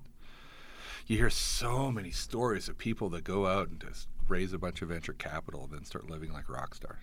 you 1.08 1.18
hear 1.18 1.30
so 1.30 1.92
many 1.92 2.12
stories 2.12 2.70
of 2.70 2.78
people 2.78 3.10
that 3.10 3.24
go 3.24 3.48
out 3.48 3.70
and 3.70 3.80
just 3.80 4.08
raise 4.28 4.54
a 4.54 4.58
bunch 4.58 4.82
of 4.82 4.90
venture 4.90 5.14
capital 5.14 5.64
and 5.66 5.74
then 5.74 5.86
start 5.86 6.10
living 6.10 6.32
like 6.32 6.50
rock 6.50 6.76
stars. 6.76 7.02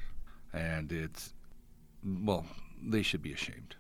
And 0.53 0.91
it's, 0.91 1.33
well, 2.05 2.47
they 2.83 3.03
should 3.03 3.23
be 3.23 3.33
ashamed 3.33 3.77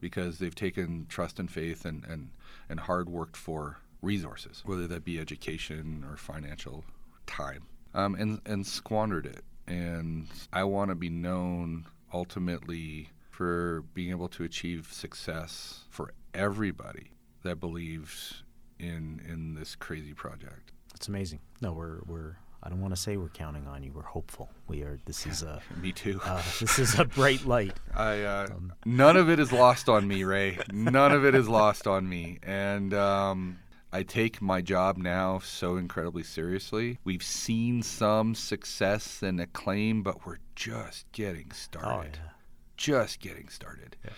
because 0.00 0.38
they've 0.38 0.54
taken 0.54 1.06
trust 1.08 1.38
and 1.38 1.50
faith 1.50 1.84
and, 1.84 2.04
and, 2.04 2.30
and 2.68 2.80
hard 2.80 3.08
worked 3.08 3.36
for 3.36 3.78
resources, 4.02 4.62
whether 4.64 4.86
that 4.86 5.04
be 5.04 5.18
education 5.18 6.04
or 6.08 6.16
financial 6.16 6.84
time, 7.26 7.64
um, 7.94 8.14
and, 8.14 8.40
and 8.46 8.66
squandered 8.66 9.26
it. 9.26 9.44
And 9.66 10.28
I 10.52 10.64
want 10.64 10.90
to 10.90 10.94
be 10.94 11.10
known 11.10 11.86
ultimately 12.12 13.10
for 13.30 13.82
being 13.94 14.10
able 14.10 14.28
to 14.28 14.44
achieve 14.44 14.88
success 14.92 15.84
for 15.90 16.12
everybody 16.32 17.12
that 17.42 17.60
believes 17.60 18.42
in 18.78 19.20
in 19.28 19.54
this 19.54 19.74
crazy 19.74 20.14
project. 20.14 20.72
It's 20.94 21.08
amazing. 21.08 21.40
No, 21.60 21.72
we're 21.72 22.00
we're 22.06 22.36
I 22.62 22.68
don't 22.68 22.80
want 22.80 22.94
to 22.94 23.00
say 23.00 23.16
we're 23.16 23.28
counting 23.28 23.66
on 23.68 23.82
you. 23.82 23.92
We're 23.92 24.02
hopeful. 24.02 24.50
We 24.66 24.82
are. 24.82 24.98
This 25.04 25.26
is 25.26 25.42
a. 25.42 25.62
me 25.80 25.92
too. 25.92 26.20
Uh, 26.24 26.42
this 26.60 26.78
is 26.78 26.98
a 26.98 27.04
bright 27.04 27.44
light. 27.44 27.78
I. 27.94 28.22
Uh, 28.22 28.48
um, 28.50 28.72
none 28.84 29.16
of 29.16 29.30
it 29.30 29.38
is 29.38 29.52
lost 29.52 29.88
on 29.88 30.08
me, 30.08 30.24
Ray. 30.24 30.58
None 30.72 31.12
of 31.12 31.24
it 31.24 31.34
is 31.34 31.48
lost 31.48 31.86
on 31.86 32.08
me, 32.08 32.38
and 32.42 32.92
um, 32.94 33.58
I 33.92 34.02
take 34.02 34.42
my 34.42 34.60
job 34.60 34.96
now 34.96 35.38
so 35.38 35.76
incredibly 35.76 36.24
seriously. 36.24 36.98
We've 37.04 37.22
seen 37.22 37.82
some 37.82 38.34
success 38.34 39.22
and 39.22 39.40
acclaim, 39.40 40.02
but 40.02 40.26
we're 40.26 40.38
just 40.56 41.10
getting 41.12 41.52
started. 41.52 42.18
Oh, 42.20 42.24
yeah. 42.24 42.30
Just 42.76 43.20
getting 43.20 43.48
started. 43.48 43.96
Yeah. 44.04 44.10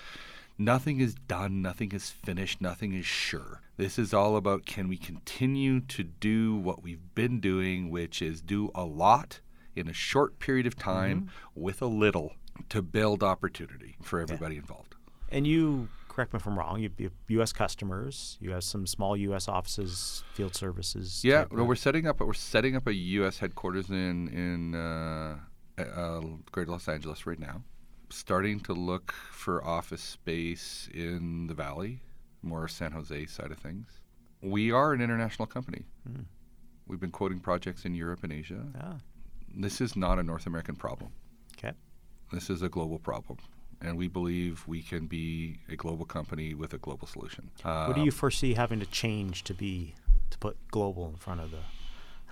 Nothing 0.59 1.01
is 1.01 1.15
done, 1.15 1.63
nothing 1.63 1.93
is 1.93 2.11
finished, 2.11 2.61
nothing 2.61 2.93
is 2.93 3.07
sure. 3.07 3.63
This 3.81 3.99
is 3.99 4.13
all 4.13 4.37
about 4.37 4.67
can 4.67 4.89
we 4.89 4.99
continue 4.99 5.81
to 5.81 6.03
do 6.05 6.55
what 6.55 6.83
we've 6.83 7.15
been 7.15 7.41
doing, 7.41 7.89
which 7.89 8.21
is 8.21 8.43
do 8.43 8.71
a 8.75 8.85
lot 8.85 9.41
in 9.75 9.89
a 9.89 9.95
short 9.95 10.39
period 10.39 10.67
of 10.67 10.77
time 10.77 11.23
mm-hmm. 11.23 11.63
with 11.63 11.81
a 11.81 11.87
little 11.87 12.35
to 12.69 12.83
build 12.83 13.23
opportunity 13.23 13.97
for 14.03 14.21
everybody 14.21 14.57
yeah. 14.57 14.61
involved. 14.61 14.97
And 15.31 15.47
you, 15.47 15.89
correct 16.11 16.35
me 16.35 16.37
if 16.37 16.47
I'm 16.47 16.59
wrong, 16.59 16.81
you 16.81 16.91
have 17.01 17.13
U.S. 17.29 17.55
customers, 17.55 18.37
you 18.39 18.51
have 18.51 18.65
some 18.65 18.87
small 18.87 19.17
U.S. 19.17 19.49
offices, 19.49 20.25
field 20.35 20.55
services. 20.55 21.23
Yeah, 21.25 21.47
no, 21.51 21.65
we're 21.65 21.75
setting 21.75 22.07
up 22.07 22.21
we're 22.21 22.35
setting 22.35 22.77
up 22.77 22.87
a 22.87 22.93
U.S. 22.93 23.39
headquarters 23.39 23.89
in 23.89 24.29
in 24.29 24.75
uh, 24.75 25.39
uh, 25.79 26.21
Greater 26.53 26.73
Los 26.73 26.87
Angeles 26.87 27.25
right 27.25 27.41
now 27.41 27.63
starting 28.13 28.61
to 28.61 28.73
look 28.73 29.13
for 29.31 29.65
office 29.65 30.03
space 30.03 30.89
in 30.93 31.47
the 31.47 31.55
valley, 31.55 32.03
more 32.43 32.69
San 32.69 32.93
Jose 32.93 33.27
side 33.27 33.51
of 33.51 33.59
things. 33.59 33.87
We 34.43 34.73
are 34.73 34.93
an 34.93 35.01
international 35.01 35.47
company. 35.47 35.85
Mm. 36.09 36.25
We've 36.87 37.01
been 37.01 37.11
quoting 37.11 37.41
projects 37.41 37.85
in 37.85 37.95
Europe 37.95 38.25
and 38.25 38.33
Asia. 38.33 38.65
Ah. 38.81 38.97
This 39.55 39.81
is 39.81 39.97
not 39.97 40.19
a 40.19 40.23
North 40.23 40.47
American 40.47 40.77
problem. 40.77 41.13
Okay. 41.57 41.73
This 42.33 42.51
is 42.51 42.63
a 42.63 42.69
global 42.69 42.99
problem. 42.99 43.39
And 43.83 43.97
we 43.97 44.09
believe 44.09 44.65
we 44.67 44.83
can 44.83 45.07
be 45.07 45.59
a 45.69 45.77
global 45.77 46.05
company 46.05 46.55
with 46.55 46.75
a 46.75 46.79
global 46.79 47.07
solution. 47.07 47.51
What 47.63 47.95
do 47.95 48.03
you 48.03 48.11
um, 48.11 48.17
foresee 48.17 48.55
having 48.55 48.81
to 48.81 48.87
change 48.87 49.45
to 49.45 49.55
be 49.55 49.95
to 50.31 50.39
put 50.39 50.57
global 50.71 51.09
in 51.09 51.17
front 51.17 51.41
of 51.41 51.51
the 51.51 51.61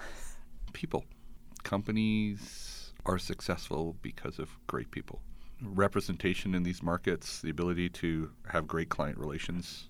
people? 0.73 1.05
Companies 1.62 2.92
are 3.07 3.18
successful 3.18 3.97
because 4.03 4.38
of 4.38 4.51
great 4.66 4.90
people 4.90 5.21
representation 5.62 6.55
in 6.55 6.62
these 6.62 6.83
markets, 6.83 7.40
the 7.40 7.51
ability 7.51 7.88
to 7.88 8.31
have 8.49 8.66
great 8.66 8.88
client 8.88 9.18
relations. 9.18 9.88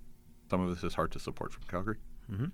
Some 0.50 0.60
of 0.60 0.70
this 0.70 0.84
is 0.84 0.94
hard 0.94 1.12
to 1.12 1.18
support 1.18 1.52
from 1.52 1.64
Calgary. 1.68 1.98
Mm-hmm. 2.30 2.46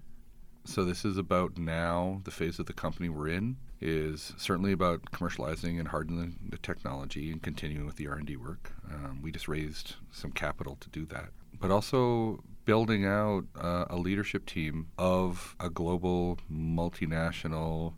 So 0.66 0.84
this 0.84 1.04
is 1.04 1.18
about 1.18 1.58
now 1.58 2.20
the 2.24 2.30
phase 2.30 2.58
of 2.58 2.66
the 2.66 2.72
company 2.72 3.08
we're 3.08 3.28
in 3.28 3.56
is 3.80 4.32
certainly 4.38 4.72
about 4.72 5.02
commercializing 5.12 5.78
and 5.78 5.88
hardening 5.88 6.38
the 6.48 6.56
technology 6.56 7.30
and 7.30 7.42
continuing 7.42 7.84
with 7.84 7.96
the 7.96 8.08
R&D 8.08 8.36
work. 8.36 8.72
Um, 8.90 9.20
we 9.22 9.30
just 9.30 9.46
raised 9.46 9.96
some 10.10 10.32
capital 10.32 10.76
to 10.80 10.88
do 10.88 11.04
that, 11.06 11.30
but 11.60 11.70
also 11.70 12.42
building 12.64 13.04
out 13.04 13.44
uh, 13.60 13.84
a 13.90 13.96
leadership 13.96 14.46
team 14.46 14.86
of 14.96 15.54
a 15.60 15.68
global 15.68 16.38
multinational, 16.50 17.92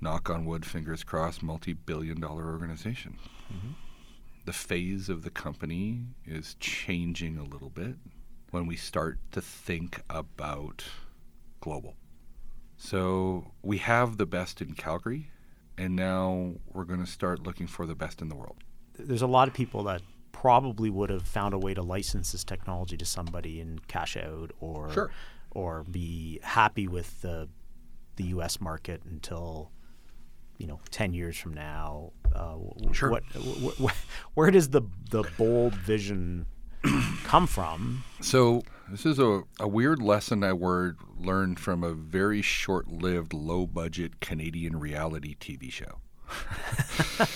knock 0.00 0.28
on 0.28 0.44
wood, 0.44 0.66
fingers 0.66 1.04
crossed, 1.04 1.40
multi-billion 1.40 2.20
dollar 2.20 2.50
organization. 2.50 3.16
Mm-hmm 3.52 3.70
the 4.46 4.52
phase 4.52 5.08
of 5.08 5.22
the 5.22 5.30
company 5.30 6.00
is 6.26 6.56
changing 6.58 7.36
a 7.36 7.44
little 7.44 7.70
bit 7.70 7.94
when 8.50 8.66
we 8.66 8.76
start 8.76 9.18
to 9.32 9.40
think 9.40 10.02
about 10.10 10.84
global. 11.60 11.94
So 12.76 13.52
we 13.62 13.78
have 13.78 14.16
the 14.16 14.26
best 14.26 14.60
in 14.60 14.72
Calgary, 14.72 15.30
and 15.76 15.94
now 15.94 16.54
we're 16.72 16.84
going 16.84 17.04
to 17.04 17.10
start 17.10 17.42
looking 17.42 17.66
for 17.66 17.86
the 17.86 17.94
best 17.94 18.22
in 18.22 18.28
the 18.28 18.34
world. 18.34 18.56
There's 18.98 19.22
a 19.22 19.26
lot 19.26 19.48
of 19.48 19.54
people 19.54 19.82
that 19.84 20.02
probably 20.32 20.88
would 20.88 21.10
have 21.10 21.26
found 21.26 21.52
a 21.52 21.58
way 21.58 21.74
to 21.74 21.82
license 21.82 22.32
this 22.32 22.44
technology 22.44 22.96
to 22.96 23.04
somebody 23.04 23.60
and 23.60 23.86
cash 23.88 24.16
out 24.16 24.52
or 24.60 24.90
sure. 24.90 25.10
or 25.50 25.84
be 25.84 26.40
happy 26.42 26.88
with 26.88 27.20
the 27.20 27.48
the 28.16 28.24
US 28.24 28.60
market 28.60 29.02
until 29.04 29.70
you 30.56 30.66
know 30.66 30.80
10 30.90 31.12
years 31.12 31.36
from 31.36 31.52
now 31.52 32.12
uh, 32.34 32.56
sure. 32.92 33.10
What, 33.10 33.24
wh- 33.34 33.84
wh- 33.84 34.04
where 34.34 34.50
does 34.50 34.70
the 34.70 34.82
the 35.10 35.24
bold 35.36 35.74
vision 35.74 36.46
come 37.24 37.46
from 37.46 38.04
so 38.20 38.62
this 38.88 39.06
is 39.06 39.18
a, 39.18 39.42
a 39.60 39.68
weird 39.68 40.02
lesson 40.02 40.42
I 40.42 40.52
word, 40.52 40.98
learned 41.16 41.60
from 41.60 41.84
a 41.84 41.92
very 41.92 42.42
short-lived 42.42 43.32
low-budget 43.32 44.20
Canadian 44.20 44.78
reality 44.78 45.36
TV 45.38 45.70
show 45.70 46.00
I 46.28 47.26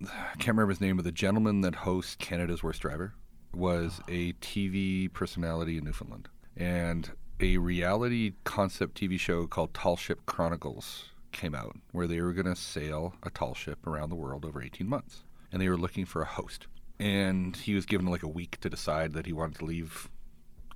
can't 0.38 0.48
remember 0.48 0.70
his 0.70 0.80
name 0.80 0.96
but 0.96 1.04
the 1.04 1.12
gentleman 1.12 1.60
that 1.62 1.76
hosts 1.76 2.16
Canada's 2.16 2.62
Worst 2.62 2.82
Driver 2.82 3.14
was 3.54 4.00
a 4.08 4.32
TV 4.34 5.12
personality 5.12 5.78
in 5.78 5.84
Newfoundland 5.84 6.28
and 6.56 7.10
a 7.40 7.58
reality 7.58 8.34
concept 8.44 9.00
TV 9.00 9.18
show 9.18 9.46
called 9.46 9.74
Tall 9.74 9.96
Ship 9.96 10.24
Chronicles 10.26 11.06
came 11.32 11.54
out 11.54 11.76
where 11.90 12.06
they 12.06 12.20
were 12.20 12.32
going 12.32 12.46
to 12.46 12.54
sail 12.54 13.14
a 13.22 13.30
tall 13.30 13.54
ship 13.54 13.84
around 13.86 14.10
the 14.10 14.16
world 14.16 14.44
over 14.44 14.62
18 14.62 14.88
months. 14.88 15.24
And 15.50 15.60
they 15.60 15.68
were 15.68 15.76
looking 15.76 16.04
for 16.04 16.22
a 16.22 16.26
host. 16.26 16.66
And 17.02 17.56
he 17.56 17.74
was 17.74 17.84
given 17.84 18.06
like 18.06 18.22
a 18.22 18.28
week 18.28 18.60
to 18.60 18.70
decide 18.70 19.12
that 19.14 19.26
he 19.26 19.32
wanted 19.32 19.58
to 19.58 19.64
leave 19.64 20.08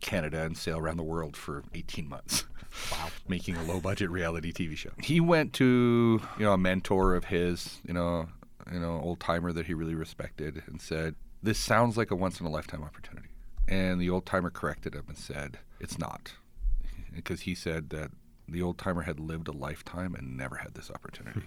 Canada 0.01 0.43
and 0.43 0.59
sail 0.59 0.77
around 0.77 0.97
the 0.97 1.05
world 1.05 1.37
for 1.37 1.62
18 1.75 2.09
months. 2.09 2.45
Wow. 2.93 3.09
Making 3.27 3.57
a 3.57 3.62
low 3.62 3.81
budget 3.81 4.11
reality 4.11 4.53
TV 4.53 4.77
show. 4.77 4.91
He 5.03 5.19
went 5.19 5.55
to, 5.55 6.21
you 6.39 6.45
know, 6.45 6.53
a 6.53 6.59
mentor 6.59 7.15
of 7.15 7.25
his, 7.25 7.79
you 7.87 7.95
know, 7.95 8.29
you 8.71 8.79
know, 8.79 9.01
old 9.03 9.19
timer 9.19 9.51
that 9.51 9.65
he 9.65 9.73
really 9.73 9.95
respected 9.95 10.62
and 10.67 10.79
said, 10.79 11.15
This 11.43 11.59
sounds 11.59 11.97
like 11.97 12.11
a 12.11 12.15
once 12.15 12.39
in 12.39 12.45
a 12.45 12.51
lifetime 12.51 12.83
opportunity. 12.83 13.29
And 13.67 13.99
the 13.99 14.11
old 14.11 14.27
timer 14.27 14.51
corrected 14.51 14.95
him 14.95 15.05
and 15.09 15.17
said, 15.17 15.59
It's 15.81 15.99
not. 15.99 16.35
Because 17.15 17.41
he 17.43 17.55
said 17.55 17.89
that 17.91 18.11
the 18.47 18.61
old 18.61 18.77
timer 18.77 19.03
had 19.03 19.19
lived 19.19 19.49
a 19.49 19.53
lifetime 19.53 20.15
and 20.15 20.37
never 20.37 20.57
had 20.57 20.75
this 20.75 20.91
opportunity. 20.91 21.41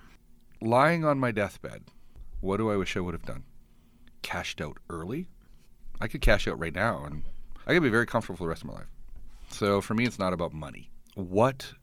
Lying 0.60 1.04
on 1.04 1.20
my 1.20 1.30
deathbed, 1.30 1.84
what 2.40 2.56
do 2.56 2.72
I 2.72 2.76
wish 2.76 2.96
I 2.96 3.00
would 3.00 3.14
have 3.14 3.24
done? 3.24 3.44
Cashed 4.22 4.60
out 4.60 4.78
early? 4.88 5.28
I 6.00 6.08
could 6.08 6.20
cash 6.20 6.48
out 6.48 6.58
right 6.58 6.74
now 6.74 7.04
and 7.04 7.24
I 7.66 7.74
could 7.74 7.82
be 7.82 7.88
very 7.88 8.06
comfortable 8.06 8.36
for 8.36 8.44
the 8.44 8.48
rest 8.48 8.62
of 8.62 8.68
my 8.68 8.74
life. 8.74 8.90
So 9.50 9.80
for 9.80 9.94
me, 9.94 10.04
it's 10.04 10.18
not 10.18 10.32
about 10.32 10.52
money. 10.52 10.90
What 11.14 11.74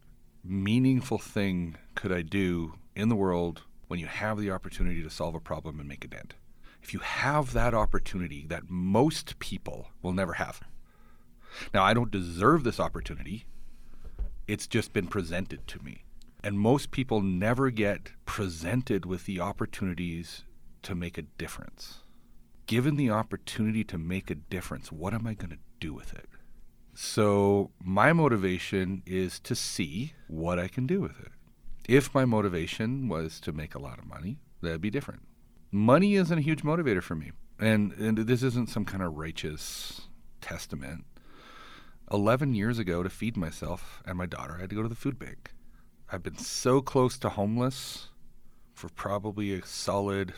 meaningful 0.44 1.20
thing 1.20 1.76
could 1.96 2.12
I 2.12 2.22
do 2.22 2.74
in 2.96 3.10
the 3.10 3.16
world 3.16 3.64
when 3.88 4.00
you 4.00 4.08
have 4.08 4.40
the 4.40 4.52
opportunity 4.52 5.04
to 5.04 5.10
solve 5.10 5.36
a 5.36 5.40
problem 5.40 5.80
and 5.80 5.88
make 5.88 6.04
a 6.04 6.08
dent? 6.08 6.34
If 6.82 6.94
you 6.94 7.00
have 7.00 7.54
that 7.54 7.74
opportunity 7.74 8.46
that 8.48 8.70
most 8.70 9.38
people 9.40 9.90
will 10.02 10.14
never 10.14 10.34
have. 10.34 10.62
Now, 11.74 11.84
I 11.84 11.94
don't 11.94 12.12
deserve 12.12 12.64
this 12.64 12.80
opportunity 12.80 13.46
it's 14.50 14.66
just 14.66 14.94
been 14.94 15.06
presented 15.06 15.68
to 15.68 15.84
me. 15.84 16.04
And 16.44 16.60
most 16.60 16.90
people 16.90 17.22
never 17.22 17.70
get 17.70 18.14
presented 18.26 19.06
with 19.06 19.26
the 19.26 19.40
opportunities 19.40 20.44
to 20.82 20.96
make 20.96 21.20
a 21.20 21.22
difference. 21.22 21.99
Given 22.70 22.98
the 22.98 23.10
opportunity 23.10 23.84
to 23.86 23.98
make 23.98 24.30
a 24.30 24.36
difference, 24.36 24.92
what 24.92 25.16
am 25.16 25.26
I 25.26 25.34
going 25.34 25.50
to 25.50 25.58
do 25.80 25.92
with 25.92 26.14
it? 26.14 26.30
So, 26.94 27.72
my 27.84 28.14
motivation 28.14 29.02
is 29.08 29.40
to 29.40 29.56
see 29.56 30.14
what 30.28 30.60
I 30.60 30.68
can 30.68 30.86
do 30.86 31.02
with 31.02 31.20
it. 31.20 31.32
If 31.88 32.14
my 32.14 32.26
motivation 32.26 33.08
was 33.08 33.40
to 33.40 33.52
make 33.52 33.74
a 33.74 33.82
lot 33.82 33.98
of 33.98 34.06
money, 34.06 34.38
that'd 34.62 34.82
be 34.82 34.92
different. 34.92 35.24
Money 35.72 36.14
isn't 36.14 36.38
a 36.38 36.44
huge 36.44 36.62
motivator 36.62 37.02
for 37.02 37.16
me. 37.16 37.32
And, 37.58 37.92
and 37.94 38.20
this 38.20 38.44
isn't 38.44 38.70
some 38.70 38.86
kind 38.86 39.02
of 39.02 39.16
righteous 39.16 40.02
testament. 40.40 41.06
11 42.12 42.54
years 42.54 42.78
ago, 42.78 43.02
to 43.02 43.10
feed 43.10 43.36
myself 43.36 44.04
and 44.06 44.16
my 44.16 44.28
daughter, 44.28 44.58
I 44.58 44.62
had 44.62 44.70
to 44.70 44.76
go 44.76 44.84
to 44.84 44.90
the 44.90 44.94
food 44.94 45.18
bank. 45.18 45.54
I've 46.12 46.22
been 46.22 46.38
so 46.38 46.82
close 46.82 47.18
to 47.18 47.30
homeless 47.30 48.10
for 48.76 48.90
probably 48.90 49.56
a 49.56 49.66
solid 49.66 50.36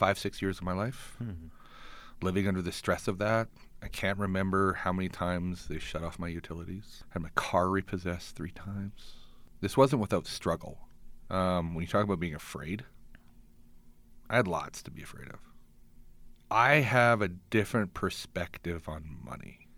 five, 0.00 0.18
six 0.18 0.40
years 0.40 0.56
of 0.56 0.64
my 0.64 0.72
life, 0.72 1.14
mm-hmm. 1.22 1.48
living 2.22 2.48
under 2.48 2.62
the 2.62 2.72
stress 2.72 3.06
of 3.06 3.18
that. 3.18 3.48
I 3.82 3.88
can't 3.88 4.18
remember 4.18 4.72
how 4.72 4.94
many 4.94 5.10
times 5.10 5.68
they 5.68 5.78
shut 5.78 6.02
off 6.02 6.18
my 6.18 6.28
utilities. 6.28 7.04
I 7.10 7.12
had 7.12 7.22
my 7.22 7.28
car 7.34 7.68
repossessed 7.68 8.34
three 8.34 8.50
times. 8.50 9.16
This 9.60 9.76
wasn't 9.76 10.00
without 10.00 10.26
struggle. 10.26 10.78
Um, 11.28 11.74
when 11.74 11.82
you 11.82 11.86
talk 11.86 12.04
about 12.04 12.18
being 12.18 12.34
afraid, 12.34 12.86
I 14.30 14.36
had 14.36 14.48
lots 14.48 14.82
to 14.84 14.90
be 14.90 15.02
afraid 15.02 15.28
of. 15.28 15.40
I 16.50 16.76
have 16.76 17.20
a 17.20 17.28
different 17.28 17.92
perspective 17.92 18.88
on 18.88 19.18
money. 19.22 19.68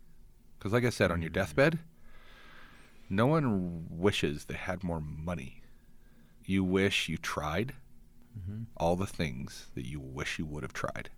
Because, 0.56 0.72
like 0.72 0.85
I 0.85 0.90
said, 0.90 1.11
on 1.11 1.20
your 1.20 1.30
deathbed, 1.30 1.80
no 3.11 3.26
one 3.26 3.87
wishes 3.90 4.44
they 4.44 4.54
had 4.54 4.85
more 4.85 5.00
money. 5.00 5.62
You 6.44 6.62
wish 6.62 7.08
you 7.08 7.16
tried 7.16 7.74
mm-hmm. 8.38 8.62
all 8.77 8.97
the 8.97 9.07
things 9.07 9.66
that 9.75 9.87
you 9.87 10.01
wish 10.01 10.38
you 10.38 10.47
would 10.47 10.62
have 10.62 10.73
tried. 10.73 11.11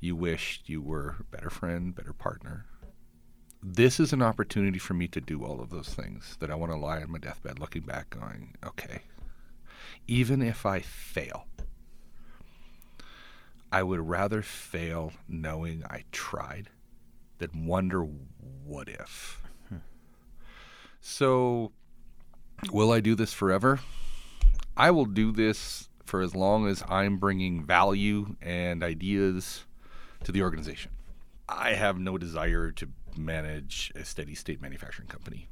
You 0.00 0.14
wished 0.14 0.68
you 0.68 0.80
were 0.80 1.16
a 1.20 1.24
better 1.24 1.50
friend, 1.50 1.94
better 1.94 2.12
partner. 2.12 2.66
This 3.62 3.98
is 3.98 4.12
an 4.12 4.22
opportunity 4.22 4.78
for 4.78 4.94
me 4.94 5.08
to 5.08 5.20
do 5.20 5.44
all 5.44 5.60
of 5.60 5.70
those 5.70 5.88
things 5.88 6.36
that 6.38 6.50
I 6.50 6.54
want 6.54 6.70
to 6.70 6.78
lie 6.78 7.02
on 7.02 7.10
my 7.10 7.18
deathbed 7.18 7.58
looking 7.58 7.82
back, 7.82 8.10
going, 8.10 8.54
okay, 8.64 9.02
even 10.06 10.40
if 10.40 10.64
I 10.64 10.80
fail, 10.80 11.46
I 13.72 13.82
would 13.82 14.00
rather 14.00 14.42
fail 14.42 15.12
knowing 15.28 15.82
I 15.90 16.04
tried 16.12 16.70
than 17.38 17.66
wonder 17.66 18.02
what 18.64 18.88
if. 18.88 19.42
Hmm. 19.68 19.76
So, 21.00 21.72
will 22.72 22.92
I 22.92 23.00
do 23.00 23.14
this 23.14 23.32
forever? 23.32 23.80
I 24.78 24.92
will 24.92 25.06
do 25.06 25.32
this 25.32 25.88
for 26.04 26.22
as 26.22 26.36
long 26.36 26.68
as 26.68 26.84
I'm 26.88 27.18
bringing 27.18 27.66
value 27.66 28.36
and 28.40 28.84
ideas 28.84 29.64
to 30.22 30.30
the 30.30 30.42
organization. 30.42 30.92
I 31.48 31.74
have 31.74 31.98
no 31.98 32.16
desire 32.16 32.70
to 32.70 32.88
manage 33.16 33.92
a 33.96 34.04
steady 34.04 34.36
state 34.36 34.62
manufacturing 34.62 35.08
company. 35.08 35.48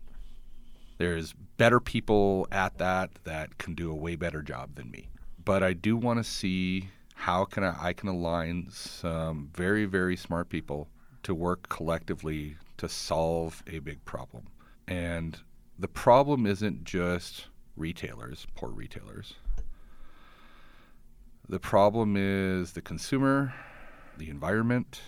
There's 0.98 1.32
better 1.56 1.80
people 1.80 2.46
at 2.52 2.78
that 2.78 3.10
that 3.24 3.58
can 3.58 3.74
do 3.74 3.90
a 3.90 3.96
way 3.96 4.14
better 4.14 4.42
job 4.42 4.76
than 4.76 4.92
me. 4.92 5.08
But 5.44 5.64
I 5.64 5.72
do 5.72 5.96
want 5.96 6.20
to 6.20 6.24
see 6.24 6.90
how 7.14 7.46
can 7.46 7.64
I, 7.64 7.76
I 7.80 7.92
can 7.94 8.08
align 8.08 8.68
some 8.70 9.50
very 9.54 9.86
very 9.86 10.16
smart 10.16 10.48
people 10.50 10.88
to 11.24 11.34
work 11.34 11.68
collectively 11.68 12.56
to 12.76 12.88
solve 12.88 13.64
a 13.66 13.80
big 13.80 14.04
problem. 14.04 14.46
And 14.86 15.36
the 15.78 15.88
problem 15.88 16.46
isn't 16.46 16.84
just 16.84 17.48
retailers, 17.76 18.46
poor 18.54 18.70
retailers. 18.70 19.34
The 21.48 21.60
problem 21.60 22.16
is 22.16 22.72
the 22.72 22.82
consumer, 22.82 23.54
the 24.16 24.30
environment. 24.30 25.00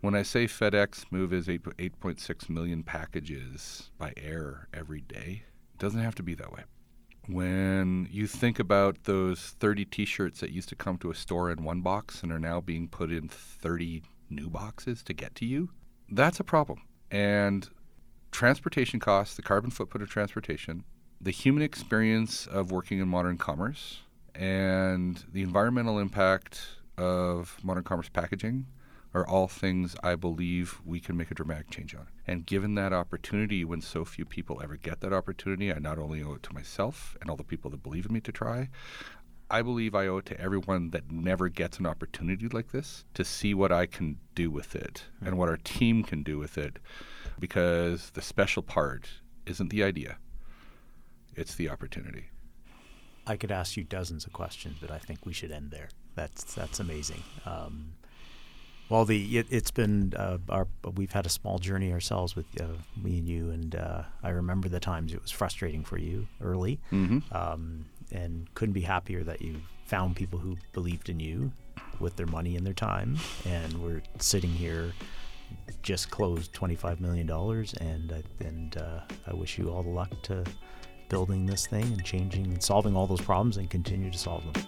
When 0.00 0.14
I 0.14 0.22
say 0.22 0.46
FedEx 0.46 1.06
moves 1.10 1.48
8, 1.48 1.62
8.6 1.62 2.48
million 2.48 2.82
packages 2.82 3.90
by 3.98 4.12
air 4.16 4.68
every 4.72 5.00
day, 5.00 5.44
it 5.74 5.78
doesn't 5.78 6.00
have 6.00 6.14
to 6.16 6.22
be 6.22 6.34
that 6.34 6.52
way 6.52 6.64
when 7.26 8.06
you 8.10 8.26
think 8.26 8.58
about 8.58 9.04
those 9.04 9.54
30 9.60 9.84
t-shirts 9.86 10.40
that 10.40 10.50
used 10.50 10.68
to 10.68 10.74
come 10.74 10.98
to 10.98 11.10
a 11.10 11.14
store 11.14 11.50
in 11.50 11.64
one 11.64 11.80
box 11.80 12.22
and 12.22 12.30
are 12.30 12.38
now 12.38 12.60
being 12.60 12.88
put 12.88 13.10
in 13.10 13.28
30 13.28 14.02
new 14.28 14.48
boxes 14.48 15.02
to 15.02 15.14
get 15.14 15.34
to 15.34 15.46
you 15.46 15.70
that's 16.10 16.40
a 16.40 16.44
problem 16.44 16.82
and 17.10 17.70
transportation 18.30 19.00
costs 19.00 19.36
the 19.36 19.42
carbon 19.42 19.70
footprint 19.70 20.02
of 20.02 20.10
transportation 20.10 20.84
the 21.24 21.30
human 21.30 21.62
experience 21.62 22.46
of 22.46 22.70
working 22.70 22.98
in 22.98 23.08
modern 23.08 23.38
commerce 23.38 24.00
and 24.34 25.24
the 25.32 25.40
environmental 25.40 25.98
impact 25.98 26.60
of 26.98 27.56
modern 27.62 27.82
commerce 27.82 28.10
packaging 28.10 28.66
are 29.14 29.26
all 29.26 29.48
things 29.48 29.96
I 30.02 30.16
believe 30.16 30.82
we 30.84 31.00
can 31.00 31.16
make 31.16 31.30
a 31.30 31.34
dramatic 31.34 31.70
change 31.70 31.94
on. 31.94 32.08
And 32.26 32.44
given 32.44 32.74
that 32.74 32.92
opportunity, 32.92 33.64
when 33.64 33.80
so 33.80 34.04
few 34.04 34.26
people 34.26 34.60
ever 34.62 34.76
get 34.76 35.00
that 35.00 35.14
opportunity, 35.14 35.72
I 35.72 35.78
not 35.78 35.98
only 35.98 36.22
owe 36.22 36.34
it 36.34 36.42
to 36.42 36.52
myself 36.52 37.16
and 37.22 37.30
all 37.30 37.36
the 37.36 37.44
people 37.44 37.70
that 37.70 37.82
believe 37.82 38.04
in 38.04 38.12
me 38.12 38.20
to 38.20 38.32
try, 38.32 38.68
I 39.50 39.62
believe 39.62 39.94
I 39.94 40.08
owe 40.08 40.18
it 40.18 40.26
to 40.26 40.38
everyone 40.38 40.90
that 40.90 41.10
never 41.10 41.48
gets 41.48 41.78
an 41.78 41.86
opportunity 41.86 42.48
like 42.48 42.72
this 42.72 43.06
to 43.14 43.24
see 43.24 43.54
what 43.54 43.72
I 43.72 43.86
can 43.86 44.18
do 44.34 44.50
with 44.50 44.76
it 44.76 45.04
mm-hmm. 45.16 45.28
and 45.28 45.38
what 45.38 45.48
our 45.48 45.58
team 45.58 46.02
can 46.02 46.22
do 46.22 46.36
with 46.36 46.58
it. 46.58 46.80
Because 47.38 48.10
the 48.10 48.22
special 48.22 48.62
part 48.62 49.08
isn't 49.46 49.70
the 49.70 49.84
idea, 49.84 50.18
it's 51.36 51.54
the 51.54 51.68
opportunity. 51.68 52.26
I 53.26 53.36
could 53.36 53.50
ask 53.50 53.76
you 53.76 53.84
dozens 53.84 54.26
of 54.26 54.32
questions, 54.32 54.76
but 54.80 54.90
I 54.90 54.98
think 54.98 55.24
we 55.24 55.32
should 55.32 55.50
end 55.50 55.70
there. 55.70 55.88
That's 56.14 56.54
that's 56.54 56.80
amazing. 56.80 57.22
Um, 57.46 57.94
well, 58.88 59.04
the 59.04 59.38
it, 59.38 59.50
has 59.50 59.70
been 59.70 60.12
uh, 60.16 60.38
our 60.48 60.68
we've 60.94 61.12
had 61.12 61.24
a 61.24 61.30
small 61.30 61.58
journey 61.58 61.92
ourselves 61.92 62.36
with 62.36 62.46
uh, 62.60 62.66
me 63.02 63.18
and 63.18 63.28
you, 63.28 63.50
and 63.50 63.74
uh, 63.74 64.02
I 64.22 64.28
remember 64.30 64.68
the 64.68 64.80
times 64.80 65.14
it 65.14 65.22
was 65.22 65.30
frustrating 65.30 65.84
for 65.84 65.98
you 65.98 66.28
early, 66.42 66.80
mm-hmm. 66.92 67.20
um, 67.34 67.86
and 68.12 68.52
couldn't 68.54 68.74
be 68.74 68.82
happier 68.82 69.24
that 69.24 69.40
you 69.40 69.56
found 69.86 70.16
people 70.16 70.38
who 70.38 70.58
believed 70.72 71.08
in 71.08 71.18
you 71.18 71.52
with 71.98 72.16
their 72.16 72.26
money 72.26 72.56
and 72.56 72.66
their 72.66 72.74
time, 72.74 73.16
and 73.46 73.82
we're 73.82 74.02
sitting 74.18 74.50
here 74.50 74.92
just 75.82 76.10
closed 76.10 76.52
twenty 76.52 76.76
five 76.76 77.00
million 77.00 77.26
dollars, 77.26 77.72
and 77.80 78.22
and 78.40 78.76
uh, 78.76 79.00
I 79.26 79.34
wish 79.34 79.56
you 79.56 79.70
all 79.70 79.82
the 79.82 79.88
luck 79.88 80.10
to 80.24 80.44
building 81.08 81.46
this 81.46 81.66
thing 81.66 81.84
and 81.84 82.04
changing 82.04 82.46
and 82.46 82.62
solving 82.62 82.96
all 82.96 83.06
those 83.06 83.20
problems 83.20 83.56
and 83.56 83.70
continue 83.70 84.10
to 84.10 84.18
solve 84.18 84.44
them. 84.52 84.66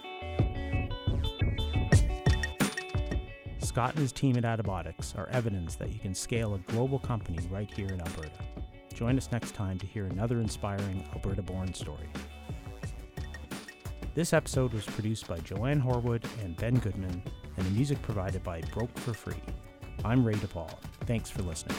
Scott 3.59 3.91
and 3.91 3.99
his 3.99 4.11
team 4.11 4.37
at 4.37 4.43
Attabotics 4.43 5.15
are 5.17 5.29
evidence 5.29 5.75
that 5.75 5.93
you 5.93 5.99
can 5.99 6.15
scale 6.15 6.55
a 6.55 6.59
global 6.71 6.97
company 6.97 7.37
right 7.51 7.69
here 7.71 7.89
in 7.89 8.01
Alberta. 8.01 8.31
Join 8.93 9.17
us 9.17 9.31
next 9.31 9.53
time 9.53 9.77
to 9.77 9.85
hear 9.85 10.05
another 10.05 10.39
inspiring 10.39 11.03
Alberta 11.13 11.43
born 11.43 11.73
story. 11.73 12.09
This 14.15 14.33
episode 14.33 14.73
was 14.73 14.85
produced 14.85 15.27
by 15.27 15.37
Joanne 15.41 15.79
Horwood 15.79 16.25
and 16.43 16.57
Ben 16.57 16.79
Goodman, 16.79 17.21
and 17.55 17.65
the 17.67 17.69
music 17.69 18.01
provided 18.01 18.41
by 18.41 18.61
Broke 18.73 18.97
for 18.97 19.13
Free. 19.13 19.35
I'm 20.03 20.25
Ray 20.25 20.33
DePaul. 20.33 20.73
Thanks 21.05 21.29
for 21.29 21.43
listening. 21.43 21.77